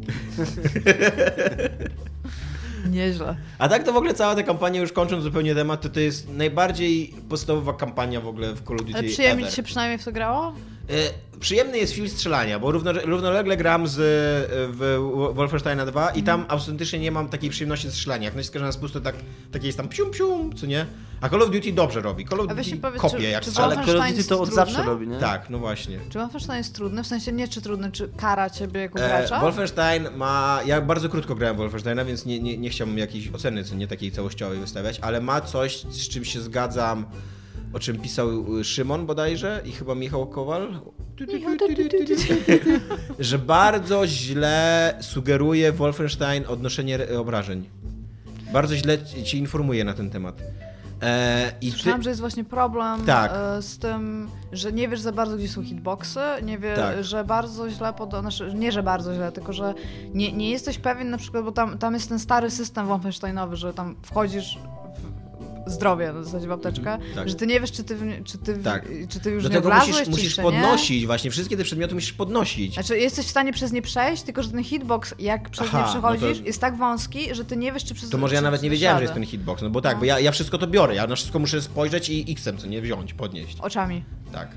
[2.90, 3.37] Nieźle.
[3.59, 6.29] A tak to w ogóle cała ta kampania, już kończąc zupełnie temat, to to jest
[6.29, 9.51] najbardziej podstawowa kampania w ogóle w Call of Duty Ale przyjemnie ever.
[9.51, 10.53] ci się przynajmniej w to grało?
[10.90, 14.03] E, Przyjemny jest film strzelania, bo równo, równolegle gram z, e,
[14.72, 14.98] w
[15.35, 18.24] Wolfensteina 2 i tam autentycznie nie mam takiej przyjemności z strzelania.
[18.24, 19.14] Jak ktoś na spusto tak,
[19.53, 20.87] takie jest tam pium pium, co nie?
[21.20, 22.27] A Call of Duty dobrze robi.
[22.27, 23.66] Call of Duty powiedz, kopie czy- jak czy strzela.
[23.66, 25.18] Ale Wolfenstein Call of Duty to od zawsze robi, nie?
[25.18, 25.98] Tak, no właśnie.
[26.11, 27.03] Czy Wolfenstein jest trudny?
[27.03, 29.40] W sensie nie czy trudny, czy kara ciebie jako E, gracza?
[29.40, 30.61] Wolfenstein ma.
[30.66, 34.12] Ja bardzo krótko grałem Wolfensteina, więc nie, nie, nie chciałbym jakiejś oceny, co nie takiej
[34.12, 37.07] całościowej wystawiać, ale ma coś, z czym się zgadzam,
[37.73, 40.81] o czym pisał y, Szymon bodajże i chyba Michał Kowal.
[43.19, 47.69] Że bardzo źle sugeruje Wolfenstein odnoszenie obrażeń.
[48.53, 50.43] Bardzo źle ci informuje na ten temat.
[51.03, 53.33] E, I ty, Słyszałam, że jest właśnie problem Tak.
[53.35, 57.05] e, z tym, że nie wiesz za bardzo, gdzie są hitboxy, nie wiesz, Tak.
[57.05, 59.75] że bardzo źle, znaczy, nie, że bardzo źle, tylko że
[60.15, 63.75] nie, nie jesteś pewien na przykład, bo tam, tam jest ten stary system Wolfensteinowy, że
[63.75, 64.59] tam wchodzisz
[65.71, 67.29] zdrowie, na zasadzie w apteczkę, tak.
[67.29, 68.89] że ty nie wiesz, czy ty, czy ty, Tak.
[69.09, 71.65] czy ty już do nie tego wlazłeś, musisz, czy musisz jeszcze podnosić, właśnie wszystkie te
[71.65, 72.77] przedmioty musisz podnosić.
[72.77, 72.83] Nie?
[72.83, 75.85] Znaczy, jesteś w stanie przez nie przejść, tylko że ten hitbox, jak przez Aha, nie
[75.85, 78.41] no przechodzisz, to- jest tak wąski, że ty nie wiesz, czy przez To może ja
[78.41, 79.99] czy nawet nie wiedziałem, że jest ten hitbox, no bo tak, No.
[79.99, 82.83] bo ja, ja wszystko to biorę, ja na wszystko muszę spojrzeć i X-em, co nie
[82.83, 83.57] wziąć, podnieść.
[83.61, 84.05] Oczami.
[84.33, 84.49] Tak.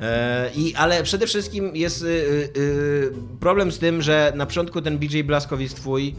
[0.00, 4.82] E, i, ale przede wszystkim jest y, y, y, problem z tym, że na początku
[4.82, 6.14] ten BJ Blaskowic twój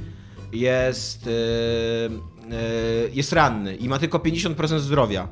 [0.54, 1.30] jest, y,
[3.14, 5.28] jest ranny i ma tylko 50% zdrowia.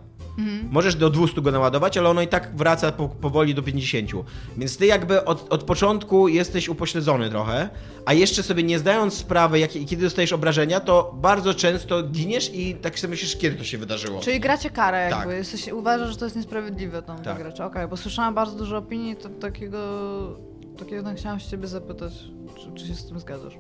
[0.72, 4.12] Możesz do 200 go naładować, ale ono i tak wraca po, powoli do 50.
[4.58, 7.70] Więc ty jakby od, od początku jesteś upośledzony trochę,
[8.06, 12.76] a jeszcze sobie nie zdając sprawy, jak, kiedy dostajesz obrażenia, to bardzo często giniesz i
[12.76, 14.20] tak sobie myślisz, kiedy to się wydarzyło.
[14.20, 15.38] Czyli gracie karę jakby, Tak.
[15.38, 17.38] jesteś, uważasz, że to jest niesprawiedliwe tam Tak.
[17.38, 17.66] gracza.
[17.66, 19.80] Okej, bo słyszałam bardzo dużo opinii, to takiego,
[20.78, 22.14] takiego no, chciałam się ciebie zapytać,
[22.60, 23.54] czy, czy się z tym zgadzasz.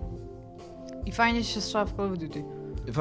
[1.06, 2.44] I fajnie się strzela w Call of Duty.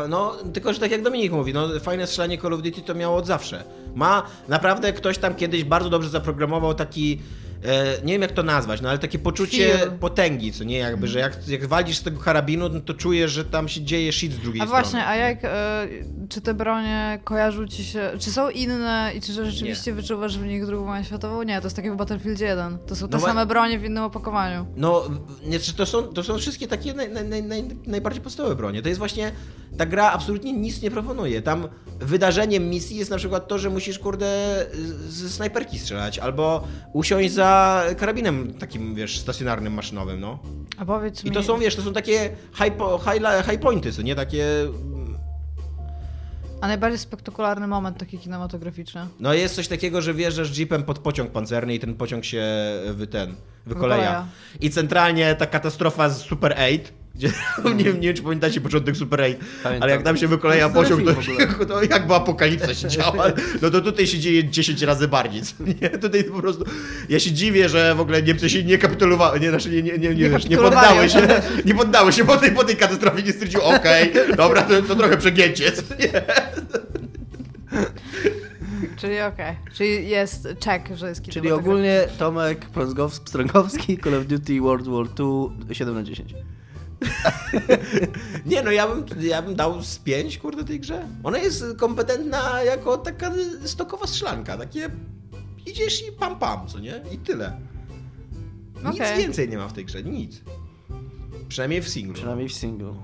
[0.08, 3.16] No, tylko że tak jak Dominik mówi, no fajne strzelanie Call of Duty to miało
[3.16, 3.64] od zawsze.
[3.94, 7.20] Ma naprawdę ktoś tam kiedyś bardzo dobrze zaprogramował taki.
[7.64, 9.90] E, nie wiem jak to nazwać, no ale takie poczucie Feel.
[9.90, 13.44] potęgi, co nie jakby, że jak, jak walisz z tego karabinu, no to czujesz, że
[13.44, 14.82] tam się dzieje shit z drugiej A strony.
[14.82, 15.86] właśnie, a jak, e,
[16.28, 20.66] czy te bronie kojarzą ci się, czy są inne i czy rzeczywiście wyczuwasz w nich
[20.66, 21.42] drugą wojnę światową?
[21.42, 22.78] Nie, to jest tak jak w Battlefieldzie 1.
[22.86, 24.66] To są te No same bronie w innym opakowaniu.
[24.76, 25.02] No,
[25.46, 28.82] nie, czy to, są, to są wszystkie takie naj, naj, naj, najbardziej podstawowe bronie.
[28.82, 29.32] To jest właśnie,
[29.78, 31.42] ta gra absolutnie nic nie proponuje.
[31.42, 31.68] Tam
[32.00, 34.26] wydarzeniem misji jest na przykład to, że musisz, kurde,
[35.08, 37.53] ze snajperki strzelać, albo usiąść za
[37.98, 40.38] karabinem takim, wiesz, stacjonarnym, maszynowym, no.
[40.78, 41.34] A powiedz I mi...
[41.34, 42.30] to są, wiesz, to są takie
[42.62, 44.14] high, po, high, high pointy, co nie?
[44.14, 44.46] Takie...
[46.60, 49.06] A najbardziej spektakularny moment taki kinematograficzny.
[49.20, 52.44] No jest coś takiego, że wjeżdżasz jeepem pod pociąg pancerny i ten pociąg się
[52.94, 53.34] wy, ten,
[53.66, 54.02] wykoleja.
[54.02, 54.26] Wykoleja.
[54.60, 56.78] I centralnie ta katastrofa z Super 8,
[57.14, 57.28] gdzie
[57.76, 59.82] nie, wiem, nie wiem, czy pamiętacie początek Super 8, Pamiętam.
[59.82, 61.66] ale jak tam się wykoleja dobry to, film w ogóle.
[61.66, 63.26] to jakby apokalipsa się działa,
[63.62, 65.42] no to tutaj się dzieje 10 razy bardziej.
[65.42, 65.90] co Nie?
[65.90, 66.64] Tutaj po prostu,
[67.08, 70.14] ja się dziwię, że w ogóle Niemcy się nie kapitulowały, nie, znaczy nie, nie, nie,
[70.14, 71.28] nie, Nie nie poddały się,
[71.64, 75.16] nie poddały się po tej, po tej katastrofie, nie stwierdziły, okej, dobra, to, to trochę
[75.16, 75.72] przegięcie.
[76.00, 76.22] Nie?
[78.96, 79.56] Czyli okej.
[79.74, 85.06] Czyli jest check, że jest Czyli ogólnie Tomek Prązgow- Strągowski, Call of Duty World War
[85.18, 86.34] II 7 na 10.
[88.46, 91.08] Nie no, ja bym, ja bym dał z 5, kurde, tej grze.
[91.22, 93.32] Ona jest kompetentna jako taka
[93.64, 94.90] stokowa strzelanka, takie
[95.66, 97.00] idziesz i pam pam, co nie?
[97.12, 97.60] I tyle.
[98.76, 99.18] Nic Okej.
[99.18, 100.40] więcej nie ma w tej grze, nic.
[101.48, 102.14] Przynajmniej w singlu.
[102.14, 102.96] Przynajmniej w singlu.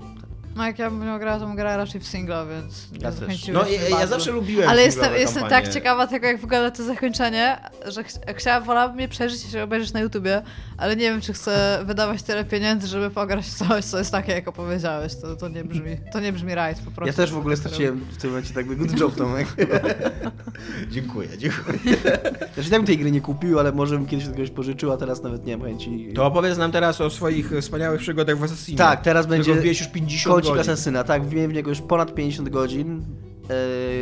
[0.55, 3.63] No jak ja bym grała, to bym grała raczej w singla, więc nie Ja zachęciłeś
[3.63, 5.63] No ja, ja zawsze lubiłem Ale jestem, jestem kampanie.
[5.63, 9.63] tak ciekawa tego, jak wygląda to zakończenie, że ch chciałam, wolałabym je przeżyć i się
[9.63, 10.41] obejrzeć na YouTubie,
[10.77, 14.31] ale nie wiem, czy chcę wydawać tyle pieniędzy, żeby pograć w coś, co jest takie,
[14.31, 15.15] jak opowiedziałeś.
[15.15, 17.07] To, to nie brzmi, to nie brzmi right po prostu.
[17.07, 19.47] Ja też w ogóle straciłem w tym momencie tak good job Tomek.
[20.91, 21.77] Dziękuję, dziękuję.
[22.53, 25.23] Znaczy tak bym tej gry nie kupił, ale może bym kiedyś kogoś pożyczył, a teraz
[25.23, 26.11] nawet nie mam chęci.
[26.15, 28.77] To opowiedz nam teraz o swoich wspaniałych przygodach w Assassinie.
[28.77, 30.61] Tak, teraz będzie już 50 Godzin.
[30.71, 33.05] Asasyna, tak, wbiłem w niego już ponad 50 godzin,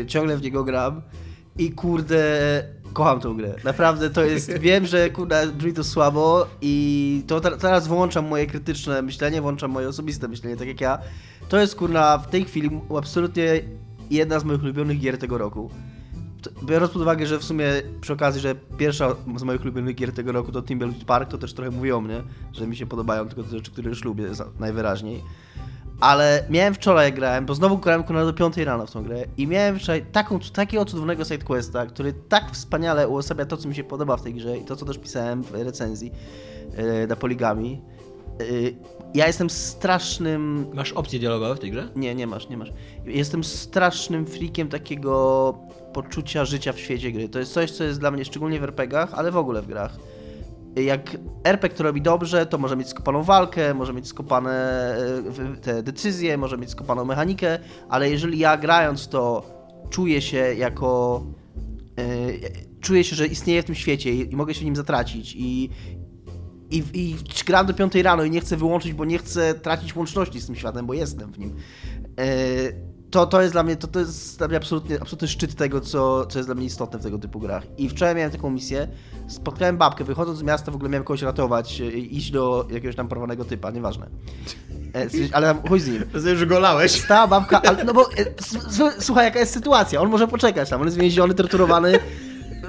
[0.01, 1.01] e, ciągle w niego gram
[1.57, 2.23] i kurde,
[2.93, 3.55] kocham tą grę.
[3.63, 8.47] Naprawdę to jest, wiem, że kurde brzmi to słabo i to te- teraz włączam moje
[8.47, 10.99] krytyczne myślenie, włączam moje osobiste myślenie, tak jak ja.
[11.49, 13.61] To jest kurna w tej chwili absolutnie
[14.11, 15.69] jedna z moich ulubionych gier tego roku.
[16.63, 17.65] Biorąc pod uwagę, że w sumie
[18.01, 21.53] przy okazji, że pierwsza z moich ulubionych gier tego roku to Timberwolves Park, to też
[21.53, 22.23] trochę mówi o mnie,
[22.53, 24.25] że mi się podobają tylko te rzeczy, które już lubię
[24.59, 25.23] najwyraźniej.
[25.99, 29.79] Ale miałem wczoraj grałem, bo znowu grałem do 5 rano w tą grę i miałem
[29.79, 34.21] wczoraj taką, takiego cudownego sidequesta, który tak wspaniale uosabia to, co mi się podoba w
[34.21, 36.11] tej grze i to, co też pisałem w recenzji
[36.77, 37.81] yy, na Poligami.
[38.39, 38.75] Yy,
[39.13, 41.89] ja jestem strasznym Masz opcje dialogowe w tej grze?
[41.95, 42.73] nie, nie masz, nie masz.
[43.05, 45.53] Jestem strasznym freakiem takiego
[45.93, 47.29] poczucia życia w świecie gry.
[47.29, 49.97] To jest coś, co jest dla mnie szczególnie w RPGach, ale w ogóle w grach.
[50.83, 54.51] Jak RPG to robi dobrze, to może mieć skopaną walkę, może mieć skopane
[55.55, 59.43] e, te decyzje, może mieć skopaną mechanikę, ale jeżeli ja grając to
[59.89, 61.23] czuję się jako.
[61.99, 65.69] e, Czuję się, że istnieję w tym świecie i mogę się nim zatracić i,
[66.69, 67.15] i, i
[67.45, 70.55] gram do 5 rano i nie chcę wyłączyć, bo nie chcę tracić łączności z tym
[70.55, 71.55] światem, bo jestem w nim.
[72.19, 75.81] E, To, to jest dla mnie, to, to jest dla mnie absolutnie, absolutny szczyt tego,
[75.81, 77.63] co, co jest dla mnie istotne w tego typu grach.
[77.77, 78.87] I wczoraj miałem taką misję,
[79.27, 83.07] spotkałem babkę, wychodząc z miasta w ogóle miałem kogoś ratować, e, iść do jakiegoś tam
[83.07, 84.07] porwanego typa, nieważne.
[84.95, 86.03] E, Ale tam chuj z nim.
[86.13, 86.91] Już golałeś.
[86.91, 88.25] Stała babka, ale, no bo e,
[88.99, 91.99] słuchaj, jaka jest sytuacja, on może poczekać tam, on jest więziony, torturowany,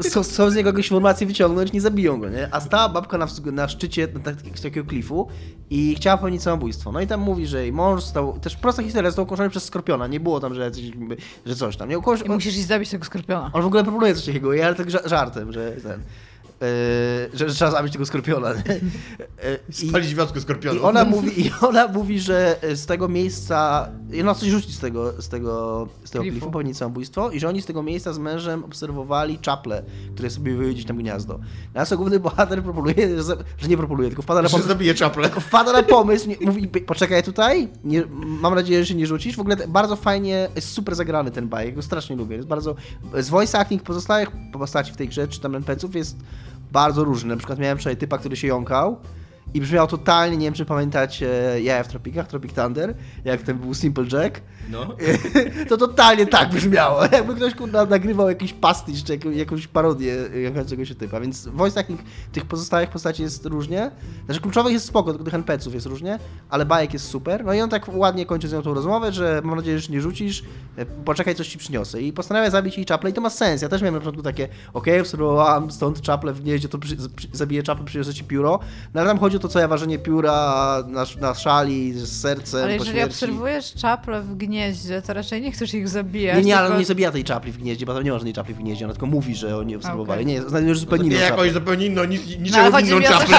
[0.01, 2.49] są, są z niego jakieś informacje wyciągnąć, nie zabiją go, nie?
[2.55, 5.29] A stała babka na, na szczycie na tak, takiego klifu
[5.71, 6.93] i chciała popełnić samobójstwo.
[6.93, 10.07] No i tam mówi, że jej mąż stał, też prosta historia, został ukończony przez skorpiona,
[10.07, 10.91] nie było tam, że, jacyś,
[11.47, 11.89] że coś tam.
[11.89, 13.51] Nie, ukończ, I musisz iść zabić tego skorpiona.
[13.53, 16.03] on w ogóle proponuje coś takiego, ja tak ża- żartem, że ten...
[16.61, 16.67] Yy,
[17.39, 18.51] że, że trzeba zabić tego skorpiona.
[18.51, 18.61] Yy,
[19.83, 20.85] i- Spalić wioskę i skorpionów.
[20.85, 25.23] ona mówi, i ona mówi, że z tego miejsca, i ona coś rzuci z tego,
[25.23, 26.35] z tego, z tego Klifu.
[26.35, 29.83] klifu, popełnić samobójstwo i że oni z tego miejsca z mężem obserwowali czaple,
[30.15, 31.39] które sobie były gdzieś tam gniazdo.
[31.67, 35.23] Natomiast główny bohater proponuje, że, że nie proponuje, tylko wpada na Że pomysł, zabije czaple.
[35.25, 38.03] tylko wpada na pomysł, nie, mówi, poczekaj tutaj, nie,
[38.41, 39.37] mam nadzieję, że się nie rzucisz.
[39.37, 42.37] W ogóle bardzo fajnie, jest super zagrany ten bajek, go strasznie lubię.
[42.37, 42.75] Jest bardzo,
[43.21, 46.17] z voice acting pozostałych postaci w tej grze, czy tam NPC-ów jest
[46.73, 47.29] bardzo różny.
[47.29, 49.01] Na przykład miałem wczoraj typa, który się jąkał
[49.55, 51.29] i brzmiał totalnie, nie wiem czy pamiętacie
[51.63, 54.41] Jaja w Tropikach, Tropic Thunder, jak ten był Simple Jack.
[54.71, 54.87] No.
[55.69, 60.89] To totalnie tak brzmiało, jakby ktoś kurwa nagrywał jakiś pastisz czy jaką- jakąś parodię jakaś
[60.89, 62.01] się typa, więc voice acting
[62.33, 63.91] tych pozostałych postaci jest różnie.
[64.25, 66.19] Znaczy kluczowych jest spoko, tylko tych NPC-ów jest różnie,
[66.51, 67.45] ale bajek jest super.
[67.45, 70.01] No i on tak ładnie kończy z nią tą rozmowę, że mam nadzieję, że nie
[70.01, 70.43] rzucisz,
[70.77, 72.03] e, poczekaj coś ci przyniosę.
[72.03, 73.63] I postanawia zabić jej czaple i to ma sens.
[73.63, 77.29] Ja też miałem na początku takie, okej, obserwowałam stąd czaple w gnieździe, to przy, przy,
[77.33, 78.61] zabiję czaple, przyniosę ci pióro.
[78.95, 80.33] No ale tam chodzi o to, co ja ważenie pióra
[80.89, 84.60] na, na szali z sercem Ale jeżeli obserwujesz czaple w gnieździe,
[85.07, 86.37] to raczej nie chcesz ich zabijać.
[86.37, 86.75] Nie, nie, ale tylko...
[86.75, 88.85] on nie zabija tej czapli w gnieździe, bo tam nie ma żadnej czapli w gnieździe,
[88.85, 90.23] ona tylko mówi, że oni obserwowali.
[90.23, 90.35] Okej.
[90.35, 91.53] Nie, znajdujesz zupełnie Nie inną jakąś czaplę.
[91.53, 93.39] zupełnie inną, nic, No, ale niczego chodzi inną mi, o to, czaplę.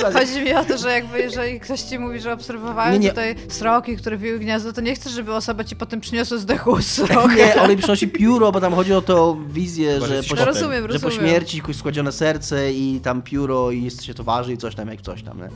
[0.00, 3.08] że, chodzi mi o to, że jakby jeżeli ktoś ci mówi, że obserwowałem Nie, nie.
[3.08, 7.34] tutaj sroki, które wiły gniazdo, to nie chcesz, żeby osoba ci potem przyniosła zdechłą srokę.
[7.36, 10.44] Nie, on jej przynosi pióro, bo tam chodzi o tą wizję, Chyba, że po.
[10.44, 11.28] Rozumiem, że po rozumiem.
[11.30, 14.88] śmierci kogoś składzione serce i tam pióro i jest się to waży i coś tam,
[14.88, 15.38] jak coś tam.
[15.38, 15.48] Nie?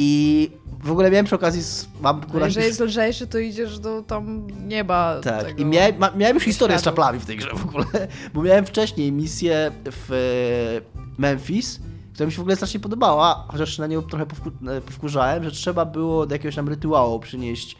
[0.00, 0.50] I
[0.82, 2.46] w ogóle miałem przy okazji, z, mam A kurwa...
[2.46, 5.20] jeżeli jest lżejszy, to idziesz do tam nieba.
[5.20, 5.62] Tak, tego.
[5.62, 6.96] i miałem, miałem już historię z światów.
[6.96, 7.84] czaplami w tej grze w ogóle,
[8.34, 10.80] bo miałem wcześniej misję w
[11.18, 11.80] Memphis,
[12.14, 14.26] która mi się w ogóle strasznie podobała, chociaż na nią trochę
[14.68, 17.76] e, powkurzałem, że trzeba było do jakiegoś tam rytuału przynieść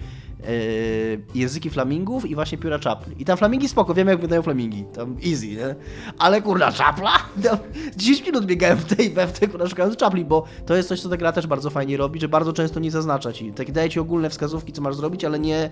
[1.35, 3.23] języki flamingów i właśnie pióra czapli.
[3.23, 5.75] I tam flamingi spoko, wiem jak wyglądają flamingi, tam easy, nie?
[6.19, 7.11] Ale kurna czapla?
[7.45, 7.59] No,
[7.97, 11.01] 10 minut biegałem w tej we w tej kurna szukając czapli, bo to jest coś,
[11.01, 13.53] co ta gra też bardzo fajnie robi, że bardzo często nie zaznacza ci.
[13.53, 15.71] Tak daje ci ogólne wskazówki, co masz zrobić, ale nie,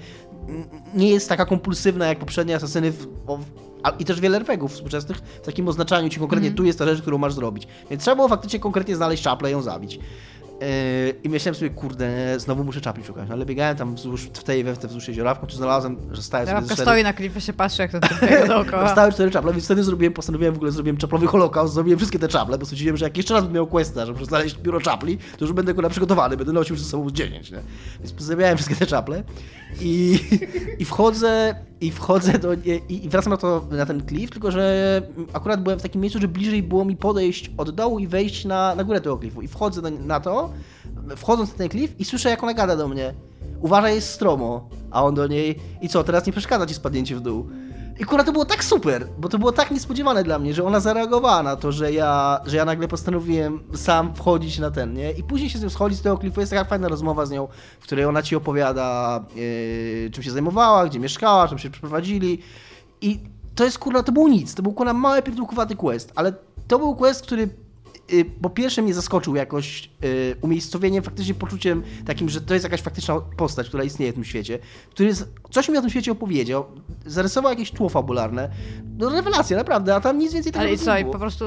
[0.95, 3.07] nie jest taka kompulsywna jak poprzednie asasyny w,
[3.83, 7.03] a, i też wiele RPGów współczesnych w takim oznaczaniu ci konkretnie tu jest ta rzecz,
[7.03, 7.69] którą masz zrobić.
[7.91, 9.99] Więc trzeba było faktycznie konkretnie znaleźć czaplę i ją zabić.
[10.61, 14.45] Yy, I myślałem sobie, kurde, znowu muszę czapli szukać, no, ale biegałem tam wzdłuż, w
[14.45, 17.53] tej we w te wzdłuż jeziora, znalazłem, że Babka ze cztery- stoi na klifie, się
[17.53, 18.89] patrzy, jak typ biega dookoła.
[18.89, 22.29] Stały cztery czaple, więc wtedy zrobiłem, postanowiłem w ogóle zrobiłem czaplowy holokaust, zrobiłem wszystkie te
[22.29, 25.45] czaple, bo stwierdziłem, że jak jeszcze raz będę miał questa, żeby znaleźć biuro czapli, to
[25.45, 27.59] już będę kurwa przygotowany, będę nosił ze sobą z 10, nie?
[28.01, 29.23] Więc pozabijałem wszystkie te czaple
[29.81, 30.19] i,
[30.79, 35.03] i wchodzę, i wchodzę do, i, i wracam na, to, na ten klif, tylko że
[35.33, 38.75] akurat byłem w takim miejscu, że bliżej było mi podejść od dołu i wejść na,
[38.75, 40.51] na górę tego klifu i wchodzę na, to,
[41.17, 43.15] wchodząc na ten klif i słyszę, jak ona gada do mnie.
[43.61, 44.69] Uważaj, jest stromo.
[44.91, 47.47] A on do niej, i co, teraz nie przeszkadza ci spadnięcie w dół.
[47.99, 50.81] I kurwa to było tak super, bo to było tak niespodziewane dla mnie, że ona
[50.81, 55.13] zareagowała na to, że ja, że ja nagle postanowiłem sam wchodzić na ten, nie?
[55.13, 57.49] I później się z nią schodzi z tego klifu, jest taka fajna rozmowa z nią,
[57.81, 62.39] w której ona ci opowiada, yy, czym się zajmowała, gdzie mieszkała, czym się przeprowadzili.
[63.01, 63.21] I
[63.55, 66.33] to jest kurwa, to było nic, to był kurwa mały pierdółkowaty quest, ale
[66.69, 67.49] to był quest, który
[68.43, 73.21] po pierwsze mnie zaskoczył jakoś y, umiejscowieniem, faktycznie poczuciem takim, że to jest jakaś faktyczna
[73.21, 74.59] postać, która istnieje w tym świecie,
[74.91, 76.65] który z, coś mi o tym świecie opowiedział,
[77.07, 78.51] zarysował jakieś tło fabularne.
[78.99, 81.13] No rewelacja, naprawdę, a tam nic więcej tego Ale nie co, było.
[81.13, 81.45] po prostu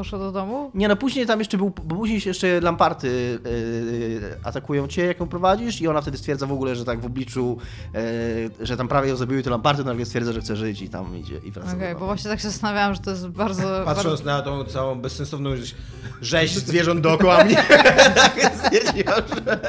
[0.00, 0.70] poszła do domu?
[0.74, 5.20] Nie no, później tam jeszcze był, bo później się jeszcze lamparty yy, atakują cię, jak
[5.20, 7.58] ją prowadzisz i ona wtedy stwierdza w ogóle, że tak w obliczu,
[7.94, 11.16] yy, że tam prawie ją zabiły te lamparty, nagle stwierdza, że chce żyć i tam
[11.16, 13.62] idzie i wraca Okej, do bo właśnie tak się zastanawiałam, że to jest bardzo...
[13.62, 13.84] bardzo...
[13.84, 15.74] Patrząc na tą całą bezsensowną rze-
[16.22, 17.56] rzeź zwierząt dookoła mnie,
[18.14, 19.60] tak stwierdziłam, że...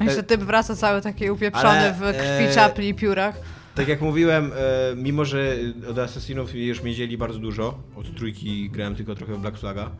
[0.00, 3.57] Jeszcze typ wraca cały taki upieprzony Ale, w krwi e, czapli i piórach.
[3.78, 5.56] Tak jak mówiłem, e, mimo że
[5.90, 9.90] od Assassinów już mieli bardzo dużo, od trójki grałem tylko trochę w Black Flaga,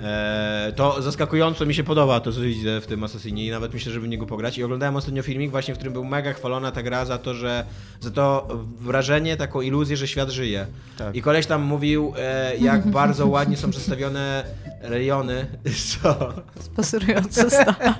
[0.00, 3.92] e, to zaskakująco mi się podoba to, co widzę w tym Assassinie i nawet myślę,
[3.92, 4.58] żeby w niego pograć.
[4.58, 7.64] I oglądałem ostatnio filmik właśnie, w którym był mega chwalona ta gra za to, że
[8.00, 8.48] za to
[8.80, 10.66] wrażenie, taką iluzję, że świat żyje.
[10.98, 11.16] Tak.
[11.16, 14.44] I koleś tam mówił, e, jak bardzo ładnie są przedstawione
[14.80, 15.46] rejony.
[16.02, 16.32] Co?
[16.76, 17.94] Pasurujący stan.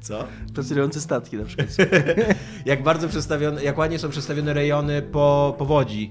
[0.00, 0.24] Co?
[0.54, 1.68] Pracujące statki na przykład.
[2.66, 6.10] jak bardzo przedstawione, jak ładnie są przedstawione rejony po powodzi,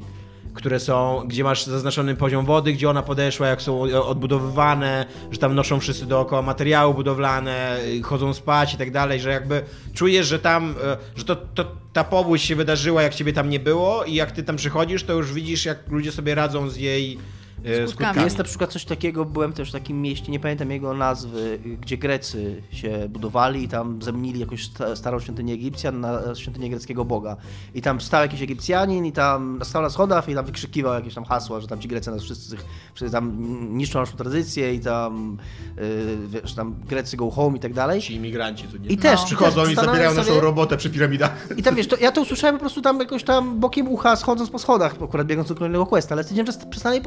[0.54, 5.56] które są, gdzie masz zaznaczony poziom wody, gdzie ona podeszła, jak są odbudowywane, że tam
[5.56, 10.76] noszą wszyscy dookoła materiały budowlane, chodzą spać i tak dalej, że jakby czujesz, że tam,
[10.84, 14.32] e, że to, to ta powódź się wydarzyła, jak ciebie tam nie było i jak
[14.32, 17.18] ty tam przychodzisz, to już widzisz, jak ludzie sobie radzą z jej
[17.64, 17.88] Skutkami.
[17.92, 18.22] skutkami.
[18.24, 21.98] Jest na przykład coś takiego, byłem też w takim mieście, nie pamiętam jego nazwy, gdzie
[21.98, 27.38] Grecy się budowali i tam zamienili jakąś sta- starą świątynię Egipcjan na świątynię greckiego boga.
[27.76, 31.26] I tam stał jakiś Egipcjanin i tam stał na schodach i tam wykrzykiwał jakieś tam
[31.26, 32.58] hasła, że tam ci Grecy nas wszyscy,
[32.94, 33.36] wszyscy tam
[33.78, 35.38] niszczą naszą tradycję i tam,
[35.78, 35.84] yy,
[36.28, 38.02] wiesz, tam Grecy go home i tak dalej.
[38.02, 38.90] Ci imigranci, co nie?
[38.90, 39.26] I też No.
[39.26, 41.48] Przychodzą i zastanawiam zabierają sobie- naszą robotę przy piramidach.
[41.58, 44.50] I tam wiesz, to, ja to usłyszałem po prostu tam jakoś tam bokiem ucha, schodząc
[44.50, 47.02] po schodach, akurat biegnąc do kolejnego questa, ale stwierdziłem, że przestanę i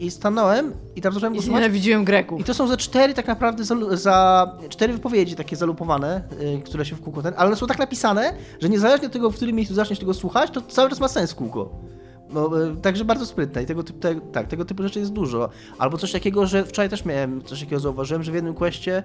[0.00, 2.40] I stanąłem i tam zacząłem I znienawidziłem Greków.
[2.40, 6.22] I to są za cztery tak naprawdę za, za cztery wypowiedzi takie zalupowane,
[6.58, 9.30] y, które się w kółko ten, ale one są tak napisane, że niezależnie od tego,
[9.30, 11.70] w którym miejscu zaczniesz tego słuchać, to cały czas ma sens w kółko.
[12.30, 15.48] No, e, także bardzo sprytne i tego typu, te, tak, tego typu rzeczy jest dużo.
[15.78, 19.02] Albo coś takiego, że wczoraj też miałem coś takiego zauważyłem, że w jednym questie,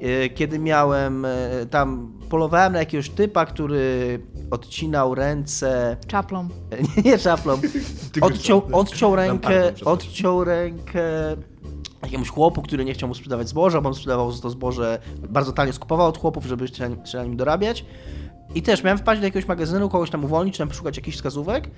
[0.00, 1.30] e, kiedy miałem e,
[1.70, 4.18] tam, polowałem na jakiegoś typa, który
[4.50, 6.48] odcinał ręce, Czaplą.
[6.96, 7.58] nie, nie czaplą,
[8.20, 11.36] odciął, odciął rękę, odciął rękę
[12.06, 14.98] jakiemuś chłopu, który nie chciał mu sprzedawać zboża, bo on sprzedawał to zboże,
[15.28, 17.84] bardzo tanio skupował od chłopów, żeby się na nim dorabiać.
[18.54, 21.70] I też miałem wpaść do jakiegoś magazynu, kogoś tam uwolnić, czy tam poszukać jakichś wskazówek.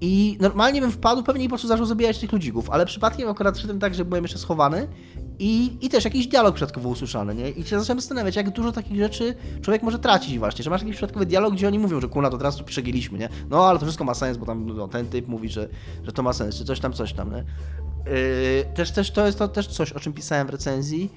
[0.00, 3.58] I normalnie bym wpadł, pewnie i po prostu zaczął zabijać tych ludzików, ale przypadkiem akurat
[3.58, 4.88] szedłem tak, że byłem jeszcze schowany
[5.38, 7.50] i, i też jakiś dialog przypadkowo usłyszany, nie?
[7.50, 10.96] I się zacząłem zastanawiać, jak dużo takich rzeczy człowiek może tracić właśnie, że masz jakiś
[10.96, 13.28] przypadkowy dialog, gdzie oni mówią, że kurna, to teraz tu przegięliśmy, nie?
[13.50, 15.68] No, ale to wszystko ma sens, bo tam no, ten typ mówi, że,
[16.02, 17.44] że to ma sens, czy coś tam, coś tam, nie?
[18.12, 21.10] Yy, też, też to jest to też coś, o czym pisałem w recenzji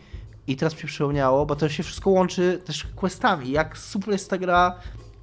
[0.48, 4.30] i teraz mi się przypomniało, bo to się wszystko łączy też questami, jak super jest
[4.30, 4.76] ta gra,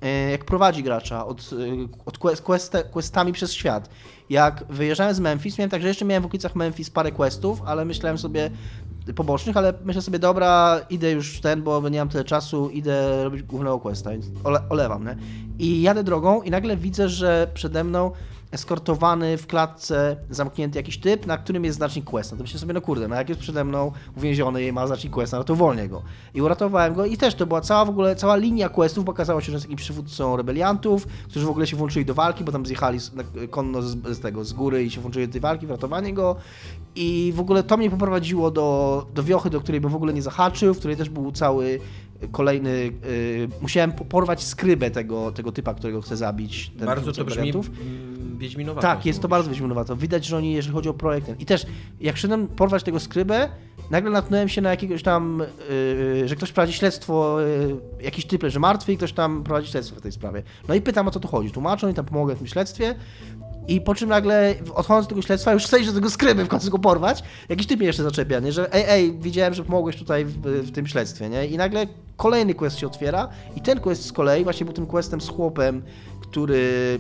[0.03, 3.89] yy, jak prowadzi gracza od, yy, od quest, quest, questami przez świat.
[4.31, 7.85] Jak wyjeżdżałem z Memphis, miałem tak, że jeszcze miałem w okolicach Memphis parę questów, ale
[7.85, 8.51] myślałem sobie
[9.15, 13.43] pobocznych, ale myślę sobie, dobra, idę już ten, bo nie mam tyle czasu, idę robić
[13.43, 15.17] głównego questa, więc ole, olewam, nie?
[15.59, 18.11] I jadę drogą i nagle widzę, że przede mną
[18.53, 22.37] eskortowany w klatce zamknięty jakiś typ, na którym jest znacznik questa.
[22.37, 25.39] To myślę sobie, no kurde, no jak jest przede mną uwięziony i ma znacznik questa,
[25.39, 26.03] no to uwolnię go.
[26.35, 29.41] I uratowałem go i też to była cała w ogóle, cała linia questów, bo okazało
[29.41, 32.67] się, że jest jakimś przywódcą rebeliantów, którzy w ogóle się włączyli do walki, bo tam
[32.67, 32.99] zjechali
[33.51, 36.37] konno z, z tego, z góry i się włączyli do tej walki, w ratowanie go.
[36.95, 40.23] I w ogóle to mnie poprowadziło do, do wiochy, do której bym w ogóle nie
[40.23, 41.81] zahaczył, w której też był cały
[42.33, 42.71] kolejny.
[42.71, 46.73] y, musiałem po- porwać skrybę tego, tego typa, którego chcę zabić.
[46.87, 48.83] Bardzo to brzmi mm, Wiedźminowato.
[48.87, 49.97] Tak, jest to bardzo Wiedźminowato.
[49.97, 51.41] Widać, że oni, jeżeli chodzi o projekt.
[51.41, 51.67] I też,
[52.01, 53.49] jak szedłem porwać tego skrybę,
[53.91, 55.43] nagle natknąłem się na jakiegoś tam,
[56.21, 59.97] yy, że ktoś prowadzi śledztwo, yy, jakiś typ leży martwy i ktoś tam prowadzi śledztwo
[59.97, 60.43] w tej sprawie.
[60.69, 61.51] No i pytam, o co tu chodzi.
[61.51, 62.95] Tłumaczą i tam pomogę w tym śledztwie.
[63.69, 66.71] I po czym nagle, odchodząc od tego śledztwa, już iść do tego skryby, w końcu
[66.71, 67.23] go porwać.
[67.49, 68.53] Jakiś typ mnie jeszcze zaczepia, nie?
[68.53, 71.47] że ej, ej, widziałem, że pomogłeś tutaj w, w tym śledztwie, nie?
[71.47, 71.87] I nagle
[72.17, 75.83] kolejny quest się otwiera i ten quest z kolei właśnie był tym questem z chłopem,
[76.21, 76.99] który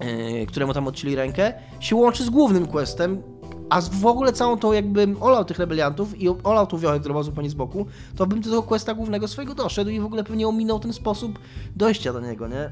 [0.00, 3.22] yy, któremu tam odcięli rękę, się łączy z głównym questem,
[3.70, 7.22] a w ogóle całą tą jakbym olał tych rebeliantów i olał tą wiochę, która była
[7.22, 10.48] zupełnie z boku, to bym do tego questa głównego swojego doszedł i w ogóle pewnie
[10.48, 11.38] ominął ten sposób
[11.76, 12.70] dojścia do niego, nie?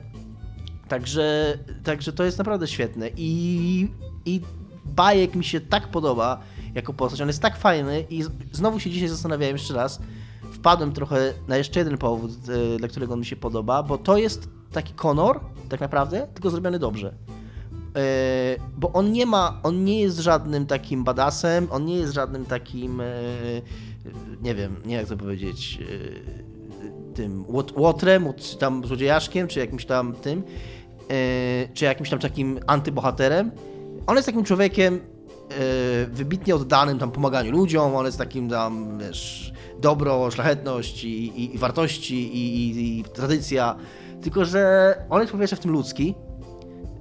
[0.89, 3.89] Także, także to jest naprawdę świetne i,
[4.27, 4.41] i
[4.85, 6.41] Bajek mi się tak podoba
[6.75, 10.01] jako postać, on jest tak fajny i znowu się dzisiaj zastanawiałem jeszcze raz,
[10.63, 12.31] wpadłem trochę na jeszcze jeden powód,
[12.75, 16.51] e, dla którego on mi się podoba, bo to jest taki Conor, tak naprawdę, tylko
[16.51, 17.15] zrobiony dobrze.
[17.97, 18.03] E,
[18.77, 23.01] bo on nie ma, on nie jest żadnym takim badasem, on nie jest żadnym takim,
[23.01, 23.05] e,
[24.43, 25.79] nie wiem, nie jak to powiedzieć,
[27.15, 30.43] tym łot- łotrem, czy tam złodziejaszkiem, czy jakimś tam tym,
[31.75, 33.51] czy jakimś tam takim antybohaterem.
[34.07, 35.01] On jest takim człowiekiem
[36.13, 41.59] wybitnie oddanym tam pomaganiu ludziom, on jest takim tam, wiesz, dobro, szlachetność i, i, i
[41.59, 43.77] wartości i, i, i tradycja,
[44.23, 46.15] tylko że on jest po pierwsze w tym ludzki,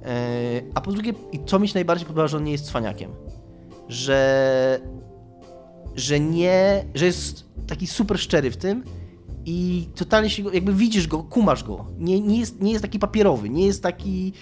[0.04, 3.10] E, A po drugie, i co mi się najbardziej podoba, że on nie jest cwaniakiem.
[3.88, 4.80] Że,
[5.94, 8.84] że nie, że jest taki super szczery w tym
[9.44, 11.86] i totalnie się jakby widzisz go, kumasz go.
[11.98, 14.32] Nie, nie, jest, nie jest taki papierowy, nie jest taki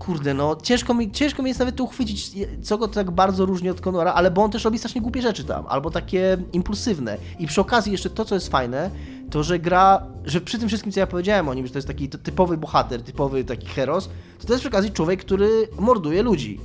[0.00, 2.30] kurde, no ciężko mi, ciężko mi jest nawet uchwycić,
[2.62, 5.44] co go tak bardzo różni od Conora, ale bo on też robi strasznie głupie rzeczy
[5.44, 7.16] tam, albo takie impulsywne.
[7.38, 8.90] I przy okazji jeszcze to, co jest fajne,
[9.30, 11.88] to że gra, że przy tym wszystkim, co ja powiedziałem o nim, że to jest
[11.88, 16.22] taki ty- typowy bohater, typowy taki heros, to to jest przy okazji człowiek, który morduje
[16.22, 16.60] ludzi.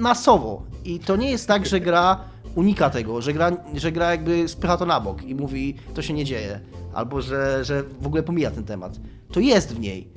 [0.00, 0.62] Masowo.
[0.84, 2.20] I to nie jest tak, że gra
[2.54, 6.12] unika tego, że gra, że gra jakby spycha to na bok i mówi, to się
[6.14, 6.60] nie dzieje,
[6.94, 9.00] albo że, że w ogóle pomija ten temat.
[9.32, 10.08] To jest w niej.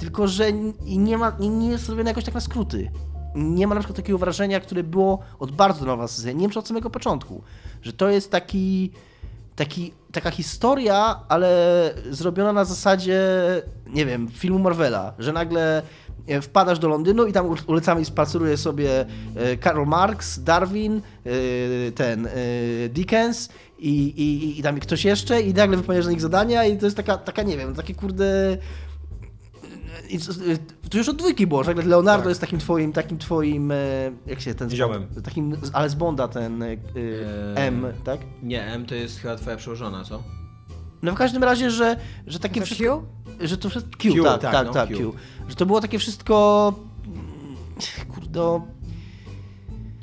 [0.00, 2.90] Tylko, że nie, ma, nie, jest zrobione jakoś tak na skróty.
[3.34, 6.58] Nie ma na przykład takiego wrażenia, które było od bardzo nowa sezonie, nie wiem czy
[6.58, 7.42] od samego początku,
[7.82, 8.90] że to jest taki,
[9.56, 11.50] taki, taka historia, ale
[12.10, 13.22] zrobiona na zasadzie,
[13.86, 15.82] nie wiem, filmu Marvela, że nagle
[16.26, 22.28] e, wpadasz do Londynu i tam ulicami spaceruje sobie e, Karl Marx, Darwin, e, ten
[22.88, 23.48] Dickens
[23.78, 26.96] i, i, i tam ktoś jeszcze i nagle wypełniasz na nich zadania i to jest
[26.96, 28.58] taka, taka nie wiem, takie kurde
[30.14, 30.32] i co-
[30.90, 32.28] to już od dwójki było, że nagle Leonardo Tak.
[32.28, 33.76] jest takim twoim, takim twoim, e,
[34.26, 34.70] jak się ten...
[34.70, 35.06] z Ziomem.
[35.06, 36.78] Bonda- Takim, ale z Bonda ten y, Eee.
[37.56, 38.20] M, tak?
[38.42, 40.22] Nie, M to jest chyba twoja przełożona, co?
[41.02, 41.96] No w każdym razie, że,
[42.26, 43.02] że takie To wszystko...
[43.40, 43.90] Że to wszystko...
[43.98, 44.96] Q, Q, tak, tak, tak, no, tak, Q.
[44.98, 45.12] Q.
[45.48, 46.74] Że to było takie wszystko...
[48.14, 48.60] Kurde...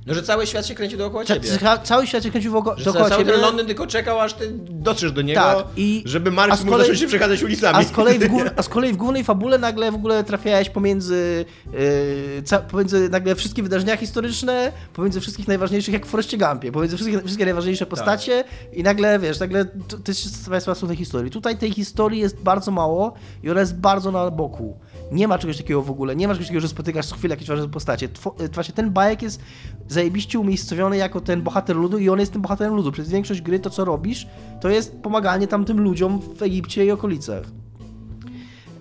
[0.07, 1.49] No, że cały świat się kręci dookoła Ca- ciebie.
[1.57, 3.31] ca- Cały świat się kręcił wokół Że dookoła cały ciebie.
[3.33, 6.99] ten Londyn tylko czekał, aż ty dotrzesz do niego, Tak, i- żeby Marx mógł zacząć
[6.99, 7.77] się przechadzać ulicami.
[7.79, 8.23] A z, kolei w
[8.55, 13.63] a z kolei w głównej fabule nagle w ogóle trafiałeś pomiędzy, yy, pomiędzy nagle wszystkie
[13.63, 17.89] wydarzenia historyczne, pomiędzy wszystkich najważniejszych, jak w Forreście Gumpie, pomiędzy wszystkie, wszystkie najważniejsze Tak.
[17.89, 18.43] postacie
[18.73, 21.31] i nagle, wiesz, nagle to, to jest Państwa tej historii.
[21.31, 24.79] Tutaj tej historii jest bardzo mało i ona jest bardzo na boku.
[25.11, 27.47] Nie ma czegoś takiego w ogóle, nie ma czegoś takiego, że spotykasz co chwilę jakieś
[27.47, 28.09] ważne postacie.
[28.09, 29.41] Two, y, właśnie ten bajek jest
[29.87, 32.91] zajebiście umiejscowiony jako ten bohater ludu i on jest tym bohaterem ludu.
[32.91, 34.27] Przez większość gry to, co robisz,
[34.61, 37.43] to jest pomaganie tamtym ludziom w Egipcie i okolicach.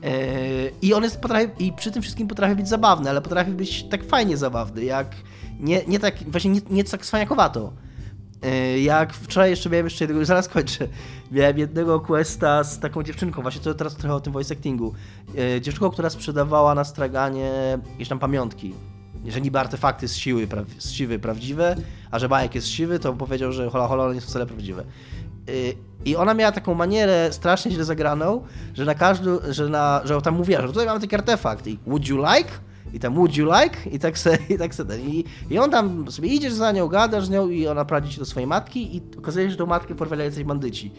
[0.02, 3.82] Eee, I on jest potrafi, i przy tym wszystkim potrafi być zabawny, ale potrafi być
[3.82, 5.14] tak fajnie zabawny, jak
[5.60, 7.72] nie, nie tak, właśnie nie, nie tak cwaniakowato.
[8.42, 10.88] Eee, Jak wczoraj jeszcze miałem jeszcze jednego, zaraz kończę,
[11.30, 14.94] miałem jednego questa z taką dziewczynką, właśnie to teraz trochę o tym voice actingu.
[15.36, 18.74] Eee, Dziewczynką, która sprzedawała na straganie jakieś tam pamiątki.
[19.26, 21.76] Że niby artefakty z siły, z siwy prawdziwe,
[22.10, 24.84] a że bajek jest siwy, to powiedział, że hola hola one nie są wcale prawdziwe.
[25.48, 25.74] Y,
[26.04, 28.42] I ona miała taką manierę strasznie źle zagraną,
[28.74, 32.08] że na każdy, że, na, że tam mówiła, że tutaj mamy taki artefakt i would
[32.08, 32.50] you like?
[32.96, 33.90] I tam would you like?
[33.92, 35.00] I tak se, i tak se ten.
[35.00, 38.18] I, I on tam sobie idziesz za nią, gadasz z nią i ona prowadzi cię
[38.18, 40.90] do swojej matki i okazuje się, że tą matkę porwali jacyś bandyci.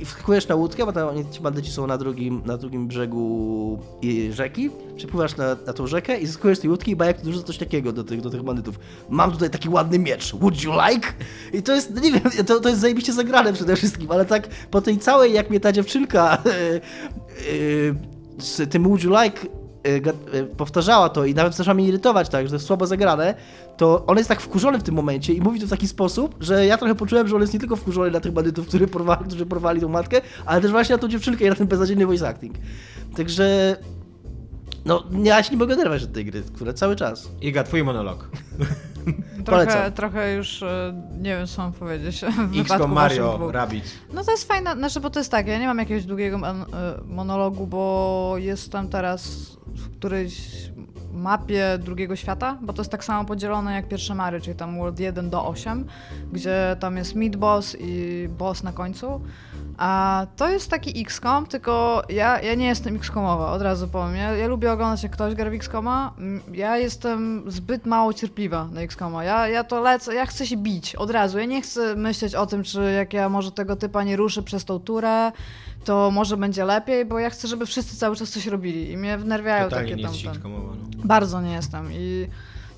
[0.00, 3.78] I wskakujesz na łódkę, bo tam ci bandyci są na drugim, na drugim brzegu
[4.30, 7.92] rzeki, przepływasz na, na tą rzekę i zyskujesz tej łódki i bajek dużo coś takiego
[7.92, 8.78] do tych, do tych bandytów.
[9.08, 11.08] Mam tutaj taki ładny miecz, would you like?
[11.52, 14.48] I to jest, no nie wiem, to, to jest zajebiście zagrane przede wszystkim, ale tak
[14.70, 17.94] po tej całej, jak mnie ta dziewczynka yy,
[18.38, 19.59] z tym would you like yy, yy,
[20.56, 23.34] powtarzała to i nawet zaczęła mnie irytować tak, że to jest słabo zagrane,
[23.76, 26.66] to on jest tak wkurzony w tym momencie i mówi to w taki sposób, że
[26.66, 29.46] ja trochę poczułem, że on jest nie tylko wkurzony na tych bandytów, którzy porwali, którzy
[29.46, 32.54] porwali tą matkę, ale też właśnie na tą dziewczynkę i na ten beznadziejny voice acting.
[33.16, 33.76] Także
[34.84, 37.28] no, ja się nie mogę oderwać od tej gry, które cały czas.
[37.40, 38.28] Iga, twój monolog.
[39.44, 42.24] Trochę, trochę już e, nie wiem, co mam powiedzieć.
[42.60, 43.52] XCOM Mario, dwóch.
[43.52, 43.90] Rabbids.
[44.12, 46.64] No to jest fajne, znaczy, bo to jest tak, ja nie mam jakiegoś długiego e,
[47.06, 50.50] monologu, bo jestem teraz w którejś
[51.12, 55.00] mapie drugiego świata, bo to jest tak samo podzielone jak pierwsze Mary, czyli tam World
[55.00, 55.86] 1 do 8,
[56.32, 59.20] gdzie tam jest mid boss i boss na końcu.
[59.78, 64.16] A to jest taki XCOM, tylko ja, ja nie jestem XCOMowa, od razu powiem.
[64.16, 66.14] Ja, ja lubię oglądać, jak ktoś gra w XCOMa.
[66.18, 69.24] Mm, Ja jestem zbyt mało cierpliwa na XCOMa.
[69.24, 71.38] Ja, ja to lecę, ja chcę się bić od razu.
[71.38, 74.64] Ja nie chcę myśleć o tym, czy jak ja może tego typa nie ruszę przez
[74.64, 75.32] tą turę,
[75.84, 79.18] to może będzie lepiej, bo ja chcę, żeby wszyscy cały czas coś robili i mnie
[79.18, 80.42] wnerwiają Totalnie takie nie tam...
[80.42, 80.52] ten-.
[80.96, 81.04] No.
[81.04, 82.26] bardzo nie jestem i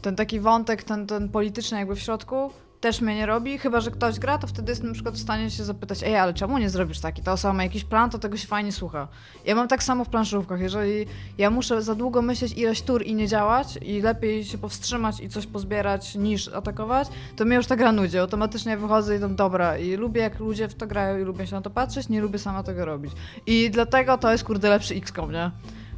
[0.03, 2.51] ten taki wątek, ten, ten polityczny jakby w środku
[2.83, 5.51] też mnie nie robi, chyba że ktoś gra, to wtedy jest na przykład w stanie
[5.51, 7.23] się zapytać, ej, ale czemu nie zrobisz taki?
[7.23, 9.09] Ta osoba ma jakiś plan, to tego się fajnie słucha.
[9.45, 11.07] Ja mam tak samo w planszówkach, jeżeli
[11.39, 15.29] ja muszę za długo myśleć ileś tur i nie działać i lepiej się powstrzymać i
[15.29, 18.19] coś pozbierać niż atakować, to mnie już ta gra nudzi.
[18.19, 21.55] Automatycznie wychodzę i tam dobra i lubię jak ludzie w to grają i lubię się
[21.55, 23.13] na to patrzeć, nie lubię sama tego robić.
[23.47, 25.51] I dlatego to jest kurde lepszy XCOM, nie?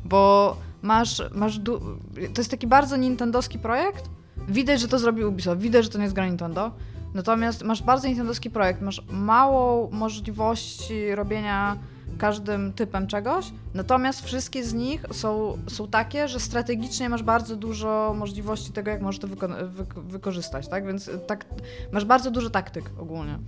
[0.05, 1.61] Bo masz, masz
[2.35, 4.05] to jest taki bardzo nintendowski projekt.
[4.49, 6.71] Widać, że to zrobił Ubisoft, widać, że to nie jest gra Nintendo.
[7.15, 11.77] Natomiast masz bardzo nintendowski projekt, masz mało możliwości robienia
[12.19, 18.15] każdym typem czegoś, natomiast wszystkie z nich są, są takie, że strategicznie masz bardzo dużo
[18.19, 20.87] możliwości tego, jak możesz to wyko- wy- wykorzystać, tak?
[20.87, 21.47] Więc tak,
[21.93, 23.39] masz bardzo dużo taktyk ogólnie.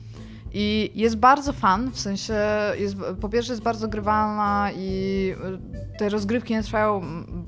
[0.53, 2.35] I jest bardzo fan, w sensie
[2.79, 5.33] jest, po pierwsze jest bardzo grywalna i
[5.95, 7.03] y, te rozgrywki nie trwają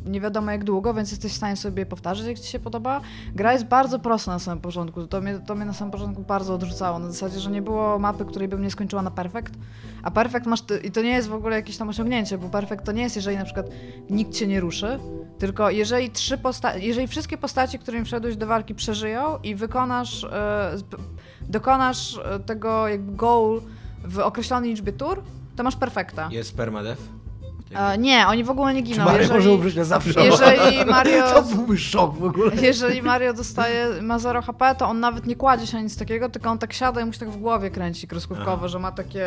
[0.06, 3.00] nie wiadomo jak długo, więc jesteś w stanie sobie powtarzać, jak ci się podoba.
[3.34, 6.54] Gra jest bardzo prosta na samym początku, to mnie, to mnie na samym początku bardzo
[6.54, 9.54] odrzucało, na zasadzie, że nie było mapy, której bym nie skończyła na perfekt,
[10.02, 12.92] a perfekt masz, i to nie jest w ogóle jakieś tam osiągnięcie, bo perfekt to
[12.92, 13.66] nie jest, jeżeli na przykład
[14.10, 14.98] nikt cię nie ruszy,
[15.38, 20.76] tylko jeżeli trzy posta- jeżeli wszystkie postacie, którymi wszedłeś do walki przeżyją i wykonasz, e,
[21.40, 23.60] dokonasz e, tego jakby goal
[24.04, 25.22] w określonej liczbie tur,
[25.56, 26.28] to masz perfekta.
[26.32, 27.00] Jest permadeath?
[27.74, 29.04] E, nie, oni w ogóle nie Czy giną.
[29.04, 30.24] Mario jeżeli, może umrzeć na zawsze?
[30.24, 32.52] jeżeli Mario- To byłby szok w ogóle.
[32.62, 36.28] jeżeli Mario dostaje, ma 0 HP, to on nawet nie kładzie się na nic takiego,
[36.28, 39.26] tylko on tak siada i mu się tak w głowie kręci kreskówkowo, że ma takie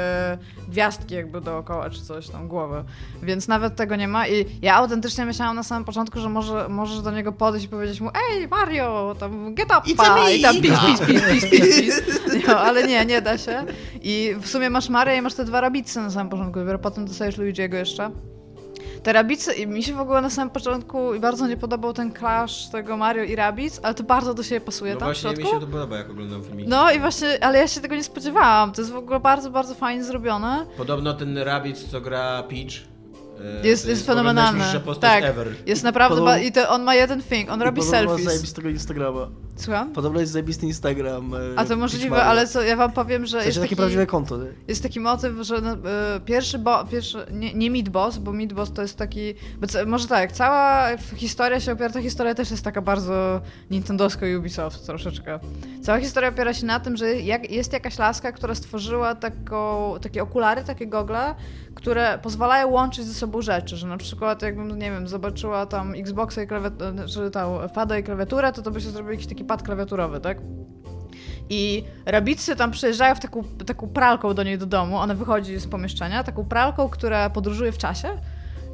[0.70, 2.84] gwiazdki jakby dookoła czy coś tam głowy.
[3.24, 7.02] Więc nawet tego nie ma i ja autentycznie myślałam na samym początku, że może, możesz
[7.02, 10.42] do niego podejść i powiedzieć mu ej Mario, tam get up It's a me, i
[10.42, 12.02] tam pis, pis, pis, pis, pis, pis.
[12.48, 13.64] No, ale nie, nie da się.
[14.02, 17.06] I w sumie masz Mario i masz te dwa rabicy na samym początku, dopiero potem
[17.06, 18.12] dostajesz Luigi'ego jeszcze.
[19.04, 22.70] Te Rabicy, i mi się w ogóle na samym początku bardzo nie podobał ten clash
[22.70, 25.36] tego Mario i Rabic, ale to bardzo do siebie pasuje No tam w właśnie mi
[25.36, 25.54] środku.
[25.54, 26.70] się to podoba, jak oglądam filmiki.
[26.70, 28.72] No i właśnie, ale ja się tego nie spodziewałam.
[28.72, 30.66] To jest w ogóle bardzo, bardzo fajnie zrobione.
[30.78, 32.74] Podobno ten Rabbids, co gra Peach,
[33.64, 34.64] e, Jest, to jest fenomenalny.
[35.02, 35.48] Tak, ever.
[35.66, 38.26] jest naprawdę, ba- i to on ma jeden thing, on robi Podobno ma selfies.
[38.26, 39.28] zajebistego Instagrama.
[39.62, 39.92] Słucham?
[39.94, 41.34] Podobno jest zajebisty Instagram.
[41.34, 44.06] e, A to możliwe, ale co, ja wam powiem, że W jest takie taki, prawdziwe
[44.08, 44.38] konto.
[44.38, 44.48] nie?
[44.68, 45.78] jest taki motyw, że no, y,
[46.26, 49.34] pierwszy, bo, pierwszy nie, nie Meat Boss, bo Meat Boss to jest taki,
[49.68, 53.42] co, może tak, cała historia się opiera, ta historia też jest taka bardzo
[53.72, 55.40] nintendowsko Ubisoft troszeczkę.
[55.84, 60.24] Cała historia opiera się na tym, że jak, jest jakaś laska, która stworzyła taką, takie
[60.24, 61.36] okulary, takie gogle,
[61.76, 66.44] które pozwalają łączyć ze sobą rzeczy, że na przykład jakbym, nie wiem, zobaczyła tam Xboxa
[66.44, 69.64] i klawiaturę, czy tam pada i klawiaturę, to to by się zrobił jakiś taki pad
[69.64, 70.38] klawiaturowy, tak?
[71.50, 75.68] I rabicy tam przyjeżdżają w taką, taką pralką do niej do domu, ona wychodzi z
[75.68, 78.08] pomieszczenia, taką pralką, która podróżuje w czasie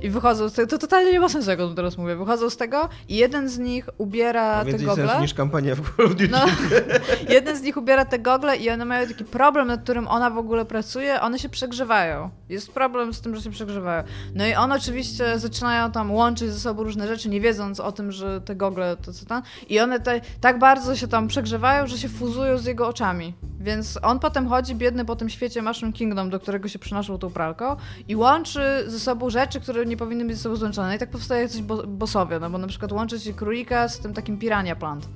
[0.02, 2.50] i wychodzą z tego, to totalnie nie ma sensu, jak o tym teraz mówię, wychodzą
[2.50, 4.96] z tego i jeden z nich ubiera te gogle.
[4.96, 6.28] sensu niż kampania w Call of Duty.
[6.28, 6.46] No,
[7.36, 10.38] jeden z nich ubiera te gogle i one mają taki problem, nad którym ona w
[10.38, 12.30] ogóle pracuje, one się przegrzewają.
[12.50, 14.04] Jest problem z tym, że się przegrzewają.
[14.36, 18.12] No i one oczywiście zaczynają tam łączyć ze sobą różne rzeczy, nie wiedząc o tym,
[18.12, 19.42] że te gogle to co tam.
[19.70, 23.34] I one te, tak bardzo się tam przegrzewają, że się fuzują z jego oczami.
[23.60, 27.30] Więc on potem chodzi biedny po tym świecie Mushroom Kingdom, do którego się przynoszą tą
[27.30, 27.76] pralką
[28.08, 30.96] i łączy ze sobą rzeczy, które nie powinny być ze sobą złączone.
[30.96, 34.14] I tak powstaje jacyś bo bossowie, no bo na przykład łączy się królika z tym
[34.14, 35.08] takim pirania plant.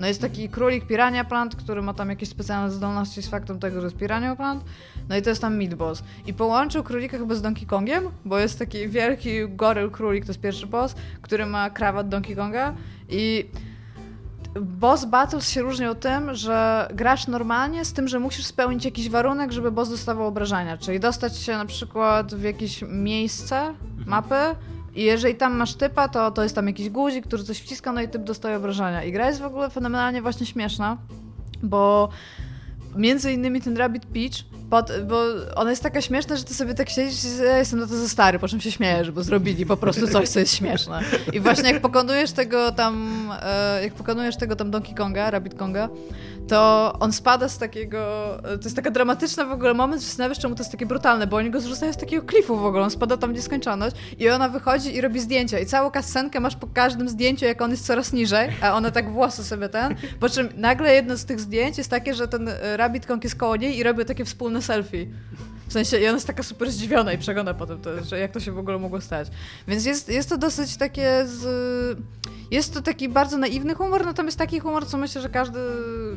[0.00, 3.80] No jest taki królik Pirania Plant, który ma tam jakieś specjalne zdolności z faktem tego,
[3.80, 4.64] że jest Pirania Plant.
[5.08, 6.02] No i to jest tam Meat Boss.
[6.26, 10.40] I połączył królika chyba z Donkey Kongiem, bo jest taki wielki goryl królik, to jest
[10.40, 12.74] pierwszy boss, który ma krawat Donkey Konga
[13.08, 13.50] i
[14.60, 19.52] Boss Battles się różnią tym, że grasz normalnie z tym, że musisz spełnić jakiś warunek,
[19.52, 20.78] żeby boss dostawał obrażenia.
[20.78, 23.74] Czyli dostać się na przykład w jakieś miejsce
[24.06, 24.56] mapy
[24.94, 28.00] i jeżeli tam masz typa, to, to jest tam jakiś guzik, który coś wciska, no
[28.00, 29.04] i typ dostaje obrażenia.
[29.04, 30.96] I gra jest w ogóle fenomenalnie właśnie śmieszna,
[31.62, 32.08] bo
[32.96, 35.22] między innymi ten Rabbit Peach, pod, bo
[35.54, 38.08] ona jest taka śmieszna, że ty sobie tak siedzisz i ja jestem na to za
[38.08, 41.00] stary, po czym się śmiejesz, bo zrobili po prostu coś, co jest śmieszne.
[41.32, 45.88] I właśnie jak pokonujesz tego tam, e, jak pokonujesz tego tam Donkey Konga, Rabbit Konga,
[46.48, 47.98] to on spada z takiego,
[48.42, 51.36] to jest taka dramatyczna w ogóle moment, że zastanawiasz, czemu to jest takie brutalne, bo
[51.36, 54.48] oni go zrzucają z takiego klifu w ogóle, on spada tam w nieskończoność i ona
[54.48, 58.12] wychodzi i robi zdjęcia i całą kascenkę masz po każdym zdjęciu, jak on jest coraz
[58.12, 61.90] niżej, a ona tak włosy sobie ten, po czym nagle jedno z tych zdjęć jest
[61.90, 65.06] takie, że ten e, Rabbit Kong jest koło niej i robią takie wspólne selfie.
[65.68, 68.40] W sensie, i ona jest taka super zdziwiona i przegląda potem, to, że jak to
[68.40, 69.28] się w ogóle mogło stać.
[69.68, 71.46] Więc jest, jest to dosyć takie z...
[72.50, 75.58] Jest to taki bardzo naiwny humor, natomiast taki humor, co myślę, że każdy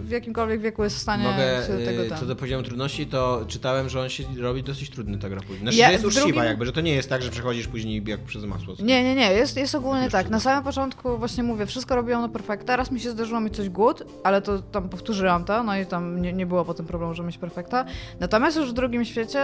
[0.03, 2.19] w jakimkolwiek wieku jest w stanie Mogę, się tego y, tam.
[2.19, 5.59] co do poziomu trudności, to czytałem, że on się robi dosyć trudny ta gra później.
[5.59, 8.03] Znaczy, Ja że jest uczciwa drugim- jakby, że to nie jest tak, że przechodzisz później
[8.07, 8.73] jak przez masło.
[8.79, 10.29] Nie, nie, nie, jest, jest ogólnie tak.
[10.29, 12.75] Na samym początku właśnie mówię, wszystko robiłam na perfekta.
[12.75, 16.21] Raz mi się zdarzyło mieć coś good, ale to tam powtórzyłam to, no i tam
[16.21, 17.85] nie, nie było potem problemu, że mieć perfekta.
[18.19, 19.38] Natomiast już w drugim świecie,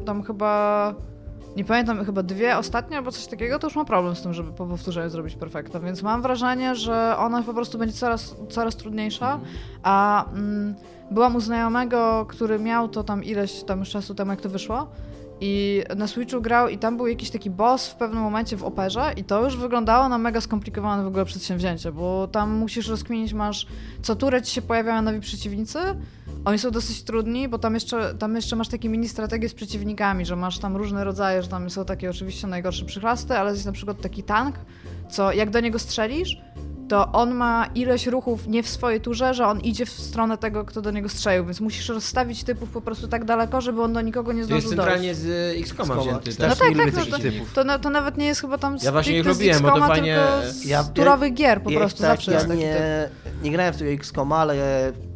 [0.00, 0.94] y, tam chyba,
[1.56, 4.52] nie pamiętam, chyba dwie ostatnie albo coś takiego, to już mam problem z tym, żeby
[4.52, 5.80] po powtórzeniu zrobić perfekta.
[5.80, 9.40] Więc mam wrażenie, że ona po prostu będzie coraz, coraz trudniejsza,
[9.82, 10.74] a mm,
[11.10, 14.86] byłam u znajomego, który miał to tam ileś tam już czasu temu, jak to wyszło.
[15.44, 19.12] I na Switchu grał i tam był jakiś taki boss w pewnym momencie w operze
[19.16, 23.66] i to już wyglądało na mega skomplikowane w ogóle przedsięwzięcie, bo tam musisz rozkminić, masz
[24.02, 25.78] co turę ci się pojawiają nowi przeciwnicy,
[26.44, 30.26] oni są dosyć trudni, bo tam jeszcze, tam jeszcze masz takie mini strategie z przeciwnikami,
[30.26, 33.72] że masz tam różne rodzaje, że tam są takie oczywiście najgorsze przychlasty, ale jest na
[33.72, 34.56] przykład taki tank,
[35.10, 36.36] co jak do niego strzelisz,
[36.92, 40.64] to on ma ileś ruchów nie w swojej turze, że on idzie w stronę tego,
[40.64, 44.00] kto do niego strzelił, więc musisz rozstawić typów po prostu tak daleko, żeby on do
[44.00, 44.90] nikogo nie To jest zdążył dojść.
[44.92, 46.18] centralnie z y, X-Koma X-Koma.
[46.20, 46.42] wzięty.
[46.42, 46.48] No.
[46.48, 48.76] No tak, nie tak, lubię no to, to, no, to nawet nie jest chyba tam
[48.82, 51.70] Ja właśnie ich z lubiłem, bo to X-Koma, fajnie- tylko z Ja- turowych gier po
[51.70, 53.08] Ja- prostu, tak, zawsze ja jest nie,
[53.42, 54.54] nie grałem w tego XCOM, ale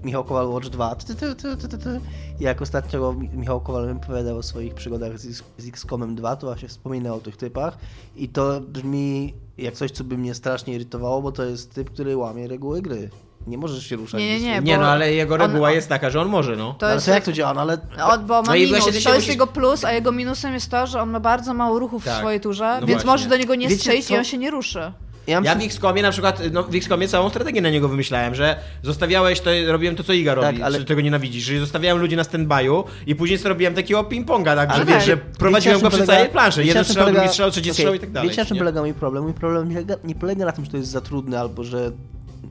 [0.06, 0.94] Michał Kowal Watch 2.
[0.94, 2.00] Ty, ty, ty, ty, ty, ty.
[2.40, 6.46] Jak ostatnio Mi- Michał Kowal mi opowiadał o swoich przygodach z, z XCOMem 2, to
[6.46, 7.78] właśnie wspominał o tych typach
[8.16, 12.16] i to brzmi jak coś, co by mnie strasznie irytowało, bo to jest typ, który
[12.16, 13.10] łamie reguły gry.
[13.46, 14.20] Nie możesz się ruszać.
[14.20, 14.60] Nie, nie, nie.
[14.60, 16.74] Nie no, ale jego reguła on- jest taka, że on może, no.
[16.78, 17.54] To ale jest jak to działa?
[17.54, 20.54] No, ale On, bo ma No minus, to jest musisz- jego plus, a jego minusem
[20.54, 22.14] jest to, że on ma bardzo mało ruchów Tak.
[22.14, 23.10] w swojej turze, No więc właśnie.
[23.10, 24.14] możesz do niego nie Wiecie strzelić co?
[24.14, 24.92] i on się nie ruszy.
[25.26, 28.56] Ja, Ja w X-Komie na przykład, no w X-Komie całą strategię na niego wymyślałem, że
[28.82, 32.22] zostawiałeś, to robiłem to, co Iga robi, Tak, ale- tego nienawidzisz, że zostawiałem ludzi na
[32.22, 35.06] stand-by'u i później sobie robiłem takiego ping-ponga, tak, że wiesz, tak.
[35.06, 37.98] że prowadziłem go polega- całej planszy, jeden strzał, drugi polega- strzał, trzeci Okej, strzał i
[37.98, 38.28] tak dalej.
[38.30, 39.24] Wiecie, na czym polega mój problem?
[39.24, 39.68] Mój problem
[40.04, 41.90] nie, polega na tym, że to jest za trudne albo że,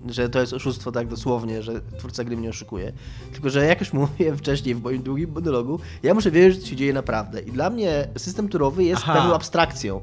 [0.10, 2.92] że to jest oszustwo tak dosłownie, że twórca gry mnie oszukuje.
[3.34, 6.68] Tylko, że jak już mówiłem wcześniej w moim długim monologu, ja muszę wiedzieć, że to
[6.68, 7.42] się dzieje naprawdę.
[7.42, 9.14] I dla mnie system turowy jest Aha.
[9.14, 10.02] pewną abstrakcją.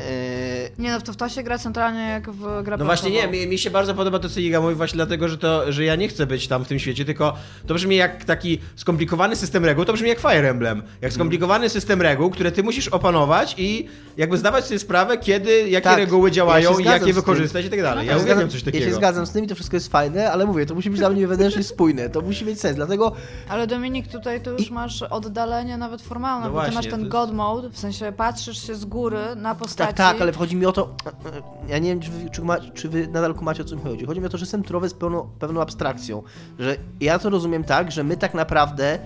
[0.00, 3.28] Eee, Nie no, to w to się gra centralnie jak w gra No właśnie nie,
[3.28, 5.96] mi, mi się bardzo podoba to, co Iga mówi, właśnie dlatego, że, to, że ja
[5.96, 7.34] nie chcę być tam w tym świecie, tylko
[7.66, 10.82] to brzmi jak taki skomplikowany system reguł, to brzmi jak Fire Emblem.
[11.00, 15.84] Jak skomplikowany system reguł, które ty musisz opanować i jakby zdawać sobie sprawę, kiedy, jakie
[15.84, 18.06] Tak, reguły ja działają się i jak je wykorzystać i tak dalej.
[18.06, 18.84] Ja Ja się uwielbiam zgadzam- coś Ja takiego.
[18.90, 21.10] się zgadzam z tym i to wszystko jest fajne, ale mówię, to musi być dla
[21.10, 23.12] mnie wewnętrznie spójne, to musi mieć sens, dlatego
[23.48, 26.84] Ale Dominik, tutaj to już I- masz oddalenie nawet formalne, No bo ty właśnie, masz
[26.84, 29.87] to ten jest- God Mode, w sensie patrzysz się z góry na postaci.
[29.96, 30.94] Tak, tak, ale chodzi mi o to,
[31.68, 32.42] ja nie wiem, czy wy, czy,
[32.74, 34.06] czy wy nadal kumacie o co mi chodzi.
[34.06, 36.22] Chodzi mi o to, że system turowy jest pełną, pewną abstrakcją,
[36.58, 38.98] że ja to rozumiem tak, że my tak naprawdę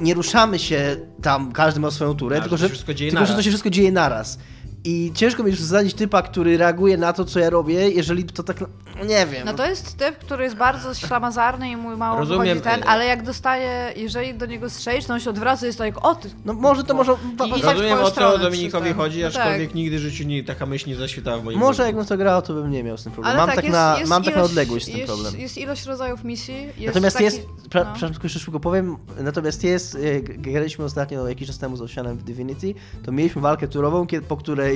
[0.00, 2.68] nie ruszamy się tam, każdy ma swoją turę, A, tylko, że
[3.10, 4.38] tylko że to się wszystko dzieje naraz.
[4.86, 8.42] I ciężko mi jest zasadzić typa, który reaguje na to, co ja robię, jeżeli to
[8.42, 8.56] tak,
[9.08, 9.42] nie wiem.
[9.46, 13.06] No to jest typ, który jest bardzo ślamazarny i mu mało Rozumiem, ten, e- ale
[13.06, 16.30] jak dostaje, jeżeli do niego strzelisz, to on się odwraca i jest tak, o ty,
[16.44, 17.12] No może to może...
[17.12, 19.74] I- i tak Rozumiem, o co Dominikowi chodzi, No aczkolwiek tak.
[19.74, 21.82] nigdy w życiu nie, taka myśl nie zaświetała w moim Może mózgu.
[21.86, 23.36] jakbym to grał, to bym nie miał z tym problemu.
[23.36, 25.40] Mam tak, jest, na, jest mam tak na ilość- odległość z tym jest, problem.
[25.40, 26.54] Jest ilość rodzajów misji.
[26.66, 27.90] Jest Natomiast taki, jest, pra, no.
[27.92, 32.16] przepraszam, tylko jeszcze szybko powiem, natomiast jest, e, graliśmy ostatnio jakiś czas temu z Oceanem
[32.18, 32.74] w Divinity,
[33.04, 34.73] to mieliśmy walkę turową, kiedy, po której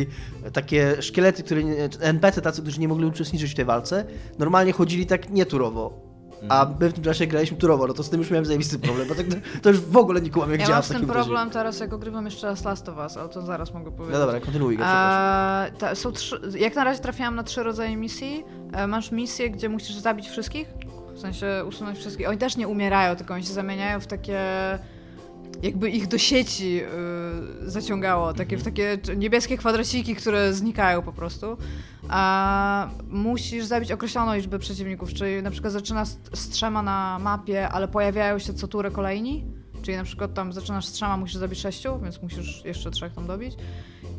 [0.52, 1.62] takie szkielety, które,
[2.00, 4.04] NPC tacy, którzy nie mogli uczestniczyć w tej walce,
[4.38, 6.08] normalnie chodzili tak nieturowo.
[6.48, 6.76] A Mhm.
[6.80, 9.14] my w tym czasie graliśmy turowo, no to z tym już miałem zajebisty problem, bo
[9.14, 9.26] tak,
[9.62, 11.50] to już w ogóle nie kumam jak Ja działa mam z tym problem razie.
[11.50, 14.12] teraz, jak ogrywam jeszcze raz Last of Us, ale to zaraz mogę powiedzieć.
[14.12, 15.08] No dobra, kontynuuj go, przepraszam.
[15.12, 18.44] A, ta, są trzy, jak na razie trafiłam na trzy rodzaje misji.
[18.72, 20.68] E, masz misję, gdzie musisz zabić wszystkich,
[21.14, 22.28] w sensie usunąć wszystkich.
[22.28, 24.38] Oni też nie umierają, tylko oni się zamieniają w takie
[25.62, 26.80] jakby ich do sieci
[27.64, 31.56] y, zaciągało, takie, w takie c- niebieskie kwadraciki, które znikają po prostu.
[32.08, 37.68] A musisz zabić określoną liczbę przeciwników, czyli na przykład zaczynasz z, z trzema na mapie,
[37.68, 39.44] ale pojawiają się co turę kolejni.
[39.88, 43.26] Czyli na przykład tam zaczynasz z trzema, musisz zabić sześciu, więc musisz jeszcze trzech tam
[43.26, 43.54] dobić.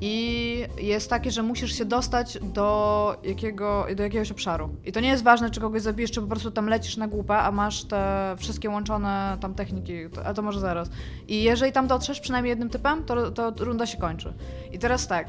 [0.02, 4.70] I jest takie, że musisz się dostać do, jakiego, do jakiegoś obszaru.
[4.86, 7.38] I to nie jest ważne, czy kogoś zabijesz, czy po prostu tam lecisz na głupę,
[7.38, 9.94] a masz te wszystkie łączone tam techniki,
[10.26, 10.90] a to może zaraz.
[11.28, 14.34] I jeżeli tam dotrzesz przynajmniej jednym typem, to, to runda się kończy.
[14.72, 15.28] I teraz tak.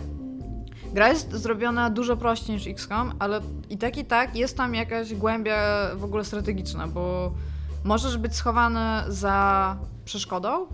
[0.93, 5.15] Gra jest zrobiona dużo prościej niż XCOM, ale i tak i tak jest tam jakaś
[5.15, 5.57] głębia
[5.97, 7.33] w ogóle strategiczna, bo
[7.85, 9.77] możesz być schowany za
[10.11, 10.67] przeszkodą,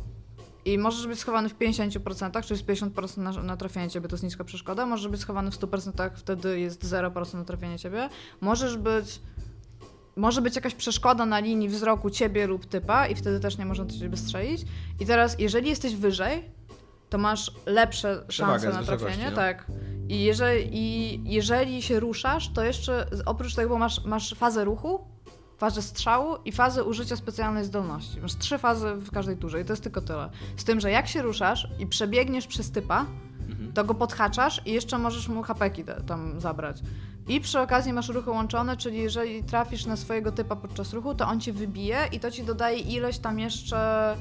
[0.64, 4.24] i możesz być schowany w 50%, czyli jest 50% na, na trafienie ciebie, to jest
[4.24, 4.87] niska przeszkoda.
[4.87, 8.09] Możesz być schowany w 100%, wtedy jest 0% na trafienie ciebie.
[8.41, 9.20] Możesz być.
[10.16, 13.84] Może być jakaś przeszkoda na linii wzroku ciebie lub typa, i wtedy też nie można
[13.84, 14.62] do ciebie strzelić.
[15.01, 16.51] I teraz, jeżeli jesteś wyżej,
[17.09, 19.30] to masz lepsze szanse na trafienie.
[19.30, 19.37] no.
[19.37, 19.66] Tak.
[20.09, 25.16] I jeżeli, I jeżeli się ruszasz, to jeszcze oprócz tego masz, masz fazę ruchu,
[25.57, 28.21] fazę strzału i fazę użycia specjalnej zdolności.
[28.21, 30.31] Masz trzy fazy w każdej turze i to jest tylko tyle.
[30.57, 33.07] Z tym, że jak się ruszasz i przebiegniesz przez typa,
[33.75, 36.83] to go podhaczasz i jeszcze możesz mu hapeki tam zabrać.
[37.29, 41.27] I przy okazji masz ruchy łączone, czyli jeżeli trafisz na swojego typa podczas ruchu, to
[41.29, 44.17] on cię wybije i to ci dodaje ilość tam jeszcze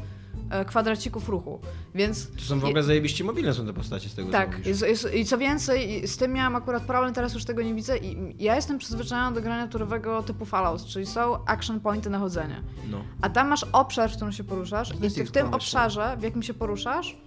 [0.67, 1.59] kwadracików ruchu.
[1.95, 4.67] Więc To są w ogóle zajebiście mobilne są te postacie z tego co tak, mówisz.
[4.67, 7.97] jest, jest, i co więcej, z tym miałam akurat problem, teraz już tego nie widzę
[7.97, 12.61] i ja jestem przyzwyczajona do grania turowego typu Fallout, czyli są action pointy na chodzenie.
[12.91, 13.01] No.
[13.21, 15.55] A tam masz obszar, w którym się poruszasz i w tym pomysł.
[15.55, 17.17] obszarze, w jakim się poruszasz,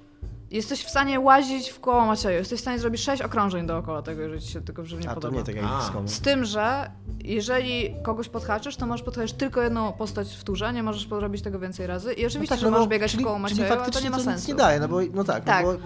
[0.51, 2.38] jesteś w stanie łazić w koło Macieju.
[2.38, 5.14] Jesteś w stanie zrobić sześć okrążeń dookoła tego, jeżeli ci się tylko w nie A
[5.14, 5.90] to nie tak jak A.
[6.07, 6.90] Z tym, że
[7.24, 11.59] jeżeli kogoś podhaczysz, to możesz podhaczyć tylko jedną postać w turze, nie możesz podrobić tego
[11.59, 12.12] więcej razy.
[12.12, 14.11] I oczywiście, że no możesz bo- biegać czyli, w koło Macieju, ale to faktycznie nie
[14.11, 14.38] ma to sensu.
[14.38, 15.66] nic nie daje, no bo, no tak, Tak.
[15.66, 15.78] No bo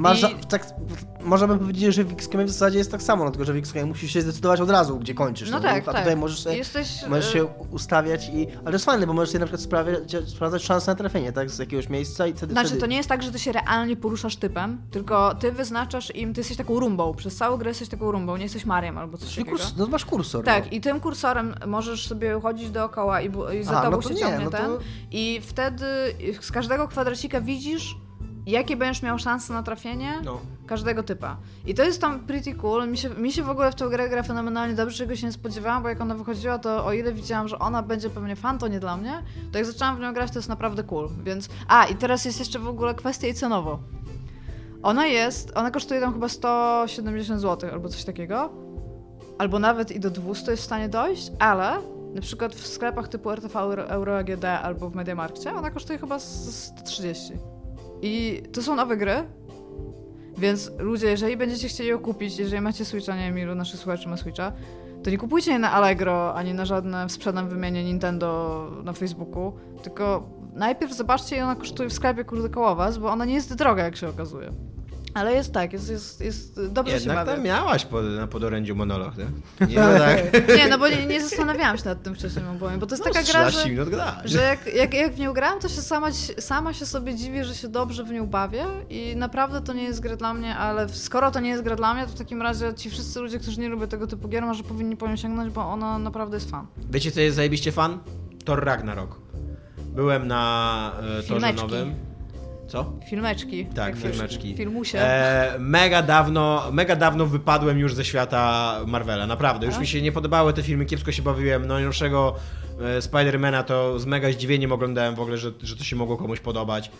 [0.00, 0.66] masz, I- tak,
[1.20, 3.56] można by powiedzieć, że w XCOM w zasadzie jest tak samo, no tylko że w
[3.56, 5.50] XCOM musisz się zdecydować od razu, gdzie kończysz.
[5.50, 6.00] No tak, A tak.
[6.00, 8.46] tutaj możesz sobie Jesteś, Możesz e, się ustawiać i.
[8.50, 11.50] Ale to jest fajne, bo możesz sobie na przykład sprawiać, sprawdzać szanse na trafienie, tak?
[11.50, 12.52] Z jakiegoś miejsca i wtedy.
[12.52, 12.80] Znaczy, wtedy...
[12.80, 16.40] to nie jest tak, że ty się realnie poruszasz typem, tylko ty wyznaczasz im, ty
[16.40, 17.14] jesteś taką rumbą.
[17.14, 19.58] Przez całą grę jesteś taką rumbą, nie jesteś Mariem albo coś Czyli takiego.
[19.64, 20.44] kurs, no masz kursor.
[20.44, 20.70] Tak, no.
[20.70, 23.30] i tym kursorem możesz sobie chodzić dookoła i,
[23.60, 24.70] i za A, tobą no to się nie, ciągnie no to- ten.
[25.10, 25.84] I wtedy
[26.40, 27.96] z każdego kwadracika widzisz,
[28.46, 30.40] jakie będziesz miał szanse na trafienie No.
[30.66, 31.36] każdego typa.
[31.66, 32.88] I to jest tam pretty cool.
[32.88, 35.32] Mi się, mi się w ogóle w tą grę gra fenomenalnie dobrze, czego się nie
[35.32, 38.68] spodziewałam, bo jak ona wychodziła, to o ile widziałam, że ona będzie pewnie fan, to
[38.68, 39.22] nie dla mnie,
[39.52, 41.08] to jak zaczęłam w nią grać, to jest naprawdę cool.
[41.24, 41.48] Więc.
[41.68, 43.78] A, i teraz jest jeszcze w ogóle kwestia jej cenowo.
[44.82, 48.50] Ona jest, ona kosztuje tam chyba 170 zł albo coś takiego.
[49.38, 51.76] Albo nawet i do 200 jest w stanie dojść, ale
[52.14, 56.54] na przykład w sklepach typu RTV Euro, AGD albo w Mediamarkcie ona kosztuje chyba z
[56.54, 57.32] 130.
[58.02, 59.14] I to są nowe gry,
[60.38, 64.08] więc ludzie, jeżeli będziecie chcieli ją kupić, jeżeli macie Switcha, nie wiem ilu naszych słuchaczy
[64.08, 64.52] ma Switcha,
[65.02, 70.28] to nie kupujcie jej na Allegro, ani na żadne sprzedam wymianie Nintendo na Facebooku, tylko
[70.54, 73.84] najpierw zobaczcie, ile ona kosztuje w sklepie kurde koło was, bo ona nie jest droga,
[73.84, 74.52] jak się okazuje.
[75.14, 77.32] Ale jest tak, jest, jest, jest dobrze się Jednak bawię.
[77.32, 79.26] tam miałaś po, na podorędziu monolog, nie?
[79.66, 80.48] Nie, no tak.
[80.56, 83.12] Nie, no bo nie, nie zastanawiałam się nad tym wcześniej, powiem, bo to jest No,
[83.12, 83.88] taka gra, 13 że, minut
[84.24, 87.54] że jak, jak, jak w nią grałam, to się sama, sama się sobie dziwię, że
[87.54, 91.30] się dobrze w nią bawię i naprawdę to nie jest gra dla mnie, ale skoro
[91.30, 93.68] to nie jest gra dla mnie, to w takim razie ci wszyscy ludzie, którzy nie
[93.68, 96.66] lubią tego typu gier, może powinni po nią sięgnąć, bo ona naprawdę jest fan.
[96.90, 97.98] Wiecie, co jest zajebiście fan?
[98.44, 99.20] Thor Ragnarok.
[99.94, 101.94] Byłem na e, torze nowym.
[102.70, 102.92] Co?
[103.08, 103.66] Filmeczki.
[103.66, 104.54] Tak, filmeczki.
[104.56, 104.98] Filmusie.
[104.98, 109.66] E, mega dawno, mega dawno wypadłem już ze świata Marvela, naprawdę.
[109.66, 109.80] Już Tak?
[109.80, 111.66] mi się nie podobały te filmy, kiepsko się bawiłem.
[111.66, 112.34] No najnowszego
[112.80, 116.40] e, Spidermana to z mega zdziwieniem oglądałem w ogóle, że, że to się mogło komuś
[116.40, 116.90] podobać.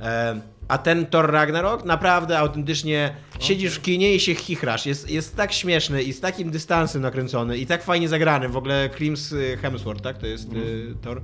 [0.00, 4.86] E, a ten Thor Ragnarok naprawdę autentycznie siedzisz w kinie i się chichrasz.
[4.86, 8.48] Jest, jest tak śmieszny i z takim dystansem nakręcony i tak fajnie zagrany.
[8.48, 10.18] W ogóle Crims e, Hemsworth, tak?
[10.18, 10.54] To jest e,
[11.02, 11.22] Thor.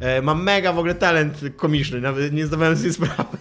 [0.00, 3.38] E, ma mega w ogóle talent komiczny, nawet nie zdawałem sobie sprawy,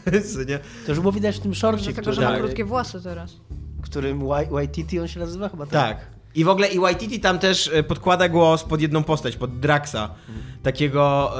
[0.48, 0.60] nie?
[0.86, 2.40] To już było widać w tym szorcie, Dlatego, który, że ma tak.
[2.40, 3.38] krótkie włosy teraz.
[3.82, 5.66] którym Y- Waititi on się nazywa chyba?
[5.66, 5.98] Tak.
[6.36, 10.10] I w ogóle i Waititi tam też e, podkłada głos pod jedną postać, pod Draxa.
[10.64, 11.34] Takiego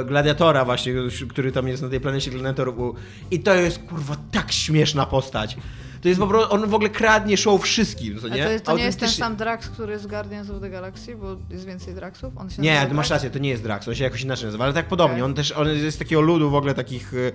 [0.00, 0.94] e, gladiatora właśnie,
[1.28, 2.96] który tam jest na tej planecie gladiatorów.
[3.30, 5.56] I to jest kurwa tak śmieszna postać.
[6.02, 8.58] To jest po prostu, on w ogóle kradnie show wszystkim, co nie?
[8.60, 11.36] to, to nie jest ten sam Drax, który jest z Guardians of the Galaxy, bo
[11.50, 12.32] jest więcej Draxów?
[12.36, 14.72] On się Nie, masz rację, to nie jest Drax, on się jakoś inaczej nazywa, ale
[14.72, 15.14] tak podobnie.
[15.14, 15.22] Okej.
[15.22, 17.32] On też on jest z takiego ludu w ogóle takich l-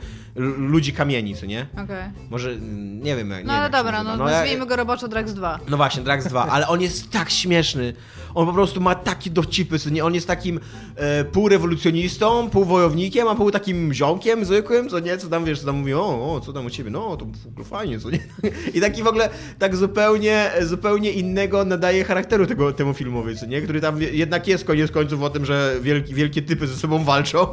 [0.58, 1.68] ludzi kamieni, co nie?
[1.84, 2.04] Okej.
[2.30, 5.34] Może, mm, nie wiem, jak- nie No ale dobra, no, ja- nazwijmy go roboczo Drax
[5.34, 5.60] 2.
[5.70, 7.94] No właśnie, Drax 2, ale on jest tak śmieszny.
[8.38, 10.06] On po prostu ma takie dowcipy, co nie?
[10.06, 10.60] On jest takim
[10.96, 15.18] e, półrewolucjonistą, półwojownikiem, a pół takim ziomkiem zwykłym, co nie?
[15.18, 16.90] Co tam, wiesz, co tam mówi, o, o co tam u ciebie?
[16.90, 18.20] No, to fajnie, co nie?
[18.76, 19.30] I taki w ogóle,
[19.60, 23.62] tak zupełnie, zupełnie innego nadaje charakteru tego, temu filmowi, co nie?
[23.62, 27.48] Który tam jednak jest koniec końców o tym, że wielki, wielkie typy ze sobą walczą.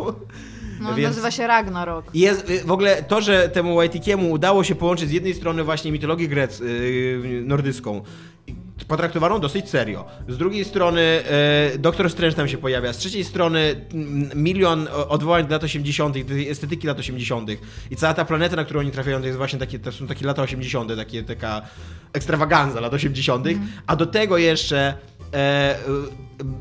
[0.81, 2.05] No, Więc- nazywa się Ragnarok.
[2.15, 5.93] Jest y, w ogóle to, że temu Waitikiemu udało się połączyć z jednej strony właśnie
[5.93, 8.03] mitologię grec, yy, nordycką,
[8.83, 10.05] i potraktowaną dosyć serio.
[10.29, 11.23] Z drugiej strony
[11.73, 12.93] yy, Doktor Strange tam się pojawia.
[12.93, 17.51] Z trzeciej strony mm, milion odwołań do lat 80., tej estetyki lat 80.
[17.91, 20.27] I cała ta planeta, na którą oni trafiają, to jest właśnie takie, to są takie
[20.27, 21.63] lata 80., takie, taka
[22.13, 23.47] ekstrawaganza lat 80.,
[23.87, 24.95] a do tego jeszcze
[25.33, 25.81] e, y,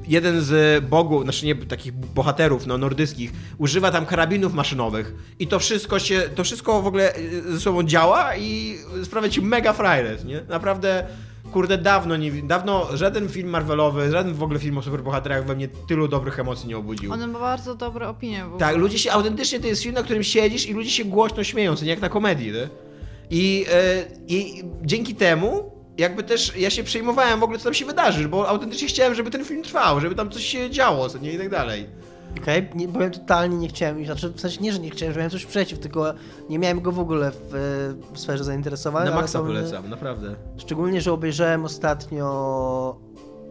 [0.07, 5.59] jeden z bogów, znaczy nie takich bohaterów no, nordyckich, używa tam karabinów maszynowych i to
[5.59, 10.25] wszystko się, to wszystko w ogóle y, ze sobą działa i sprawia ci mega frajres,
[10.25, 10.41] nie?
[10.49, 11.07] Naprawdę,
[11.53, 15.67] kurde, dawno, nie, dawno żaden film Marvelowy, żaden w ogóle film o superbohaterach we mnie
[15.67, 17.13] tylu dobrych emocji nie obudził.
[17.13, 18.45] On ma bardzo dobre opinie.
[18.59, 21.75] Tak, ludzie się autentycznie, to jest film, na którym siedzisz i ludzie się głośno śmieją,
[21.75, 22.69] co nie jak na komedii, nie?
[23.29, 27.85] I, e, I dzięki temu jakby też ja się przejmowałem w ogóle, co tam się
[27.85, 31.33] wydarzy, bo autentycznie chciałem, żeby ten film trwał, żeby tam coś się działo, co nie
[31.33, 31.87] i tak dalej.
[32.41, 35.31] Okej, nie powiem totalnie nie chciałem, znaczy w sensie nie, że nie chciałem, że miałem
[35.31, 36.13] coś przeciw, tylko
[36.49, 37.53] nie miałem go w ogóle w,
[38.13, 39.05] w sferze zainteresowań.
[39.09, 40.35] Na maksa polecam, naprawdę.
[40.57, 42.99] Szczególnie, że obejrzałem ostatnio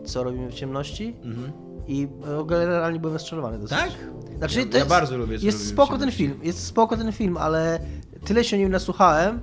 [0.05, 1.53] Co robimy w ciemności Mhm.
[1.87, 3.79] i w ogóle realnie byłem rozczarowany dosyć.
[3.79, 3.91] Tak?
[4.39, 7.37] Znaczy, Ja- ja jest, bardzo lubię Co Jest spoko ten film, jest spoko ten film,
[7.37, 7.81] ale
[8.25, 9.41] tyle się o nim nasłuchałem, e,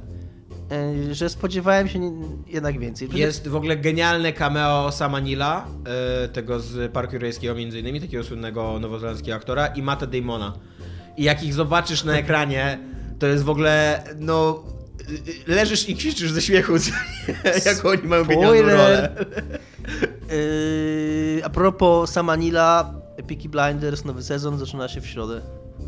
[1.12, 2.00] że spodziewałem się
[2.48, 3.10] jednak więcej.
[3.14, 5.68] Jest w ogóle genialne cameo Sama Nila,
[6.24, 10.54] e, tego z Parku Jurajskiego między innymi, takiego słynnego nowozelandzkiego aktora i Matta Damona.
[11.18, 12.80] I jak ich zobaczysz na ekranie,
[13.20, 14.64] to jest w ogóle, no...
[15.10, 16.74] y, y, Leżysz i krzyczysz ze śmiechu,
[17.66, 19.16] jak oni mają genialną rolę.
[21.44, 22.94] A propos Samanila,
[23.28, 25.42] Peaky Blinders, nowy sezon zaczyna się w środę.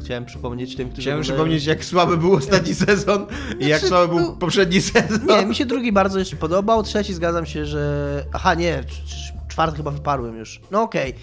[0.05, 1.37] Chciałem przypomnieć tym, którzy Chciałem oglądają.
[1.37, 3.25] przypomnieć, jak słaby był ostatni sezon
[3.59, 5.25] i jak Znaczy, słaby był był- poprzedni sezon.
[5.27, 8.23] Nie, mi się drugi bardzo jeszcze podobał, trzeci zgadzam się, że...
[8.33, 10.61] Aha, nie, cz- cz- czwarty chyba wyparłem już.
[10.71, 11.13] No okej.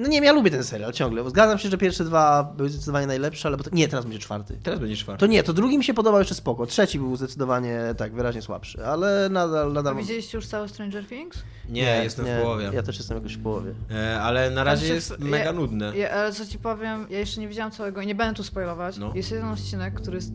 [0.00, 1.24] No nie wiem, ja lubię ten serial ciągle.
[1.24, 3.56] bo Zgadzam się, że pierwsze dwa były zdecydowanie najlepsze, ale...
[3.56, 3.74] Potem...
[3.74, 4.58] Nie, teraz będzie czwarty.
[4.62, 5.20] Teraz będzie czwarty.
[5.20, 6.66] To nie, to drugi mi się podobał jeszcze spoko.
[6.66, 9.70] Trzeci był zdecydowanie tak, wyraźnie słabszy, ale nadal...
[9.70, 9.96] A nadal...
[9.96, 11.42] widzieliście już całe Stranger Things?
[11.68, 12.70] Nie, jestem w połowie.
[12.72, 13.74] Ja też jestem jakoś w połowie.
[13.90, 15.96] E, ale na razie jest mega ja- nudne.
[15.96, 18.96] Ja, ale co ci powiem, ja jeszcze nie widziałam całego i nie będę tu spoilować.
[18.98, 19.12] No.
[19.14, 20.32] Jest jeden odcinek, który jest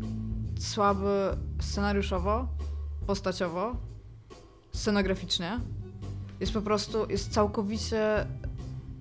[0.60, 2.48] słaby scenariuszowo,
[3.08, 3.76] postaciowo,
[4.74, 5.60] scenograficznie.
[6.40, 8.26] Jest po prostu, jest całkowicie...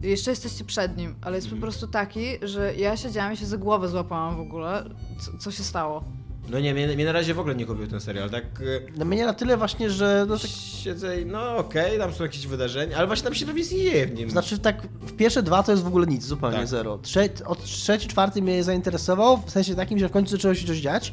[0.04, 1.60] Jeszcze jesteście przed nim, ale jest Mhm.
[1.60, 4.84] po prostu taki, że ja siedziałam i się za głowę złapałam w ogóle,
[5.20, 6.04] co, co się stało.
[6.50, 8.44] No nie, mnie, mnie na razie w ogóle nie kupił ten serial, tak...
[8.44, 8.64] e,
[8.98, 10.26] No mnie na tyle właśnie, że...
[10.28, 13.62] No, tak, Siedzę i no okej, tam są jakieś wydarzenia, ale właśnie tam się prawie
[13.62, 14.30] nie dzieje w nim.
[14.30, 16.66] znaczy tak, w pierwsze dwa to jest w ogóle nic, zupełnie Tak.
[16.66, 16.98] zero.
[16.98, 20.78] Trze od trzeci, czwarty mnie zainteresował, w sensie takim, że w końcu zaczęło się coś
[20.78, 21.12] dziać,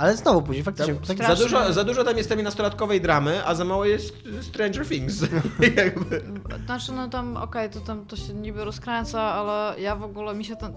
[0.00, 0.94] ale znowu później faktycznie...
[0.94, 4.88] Tak, za, dużo, za dużo tam jest tej nastolatkowej dramy, a za mało jest Stranger
[4.88, 5.22] Things.
[5.76, 6.22] Jakby.
[6.64, 10.44] Znaczy, no tam, okej, to tam to się niby rozkręca, ale ja w ogóle mi
[10.44, 10.74] się ten.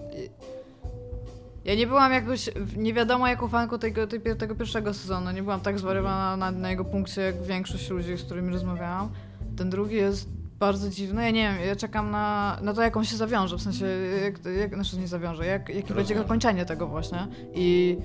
[1.64, 4.06] Ja nie byłam jakoś, nie wiadomo jaką fanką tego,
[4.38, 8.22] tego pierwszego sezonu, nie byłam tak zwariowana na, na jego punkcie jak większość ludzi, z
[8.22, 9.10] którymi rozmawiałam.
[9.56, 10.28] Ten drugi jest
[10.66, 13.62] bardzo dziwny, ja nie wiem, ja czekam na, na to jak on się zawiąże, w
[13.62, 13.86] sensie,
[14.24, 16.22] jak, jak znaczy nie zawiąże, jak, jakie będzie Rozwiąże.
[16.22, 17.98] zakończenie tego właśnie i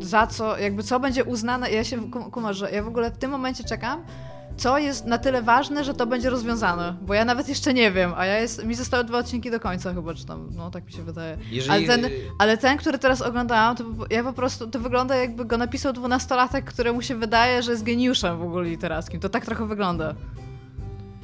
[0.00, 3.18] za co, jakby co będzie uznane, ja się kum- kumasz, że ja w ogóle w
[3.18, 4.04] tym momencie czekam,
[4.56, 8.12] co jest na tyle ważne, że to będzie rozwiązane, bo ja nawet jeszcze nie wiem,
[8.16, 10.92] a ja jest, mi zostały dwa odcinki do końca chyba, czy tam, no tak mi
[10.92, 11.38] się wydaje.
[11.50, 15.44] Jeżeli, Ale ten, ale ten, który teraz oglądałam, to ja po prostu, to wygląda jakby
[15.44, 19.20] go napisał dwunastolatek, któremu się wydaje, że jest geniuszem w ogóle literackim.
[19.20, 20.14] To tak trochę wygląda.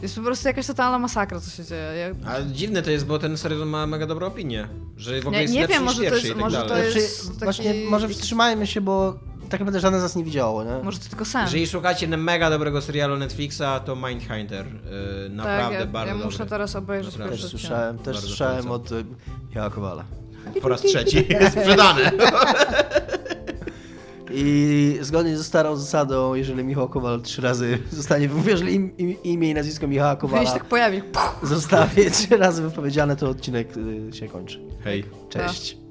[0.03, 2.15] Jest po prostu jakaś totalna masakra, co się dzieje.
[2.25, 2.31] Ja...
[2.33, 4.69] A dziwne to jest, bo ten serial ma mega dobrą opinię.
[4.97, 6.63] Że w ogóle Nie- jest nie lepszy wiem, niż może to jest- i tak może
[6.63, 6.95] to dalej.
[6.95, 9.15] jest- Znaczy, taki- Właśnie, może wstrzymajmy się, bo
[9.49, 10.79] tak naprawdę żadne z nas nie widziało, nie?
[10.83, 11.43] Może to tylko sen.
[11.45, 14.67] Jeżeli szukacie mega dobrego serialu Netflixa, to Mindhunter.
[14.67, 16.25] Yy, naprawdę tak, ja, bardzo ja dobry.
[16.33, 17.37] muszę teraz obejrzeć Naprawdę.
[17.43, 18.73] Też słyszałem, też Bardzo słyszałem polecam.
[18.73, 20.05] od y, Kowala.
[20.63, 21.27] Po raz trzeci.
[21.61, 22.13] Sprzedane.
[24.33, 29.51] I zgodnie ze starą zasadą, jeżeli Michał Kowal trzy razy zostanie, jeżeli im, im, imię
[29.51, 31.03] i nazwisko Michała Kiedyś Kowala tak pojawi.
[31.43, 34.61] zostanie trzy razy wypowiedziane, to odcinek y, się kończy.
[34.85, 35.05] Hej.
[35.29, 35.88] Cześć.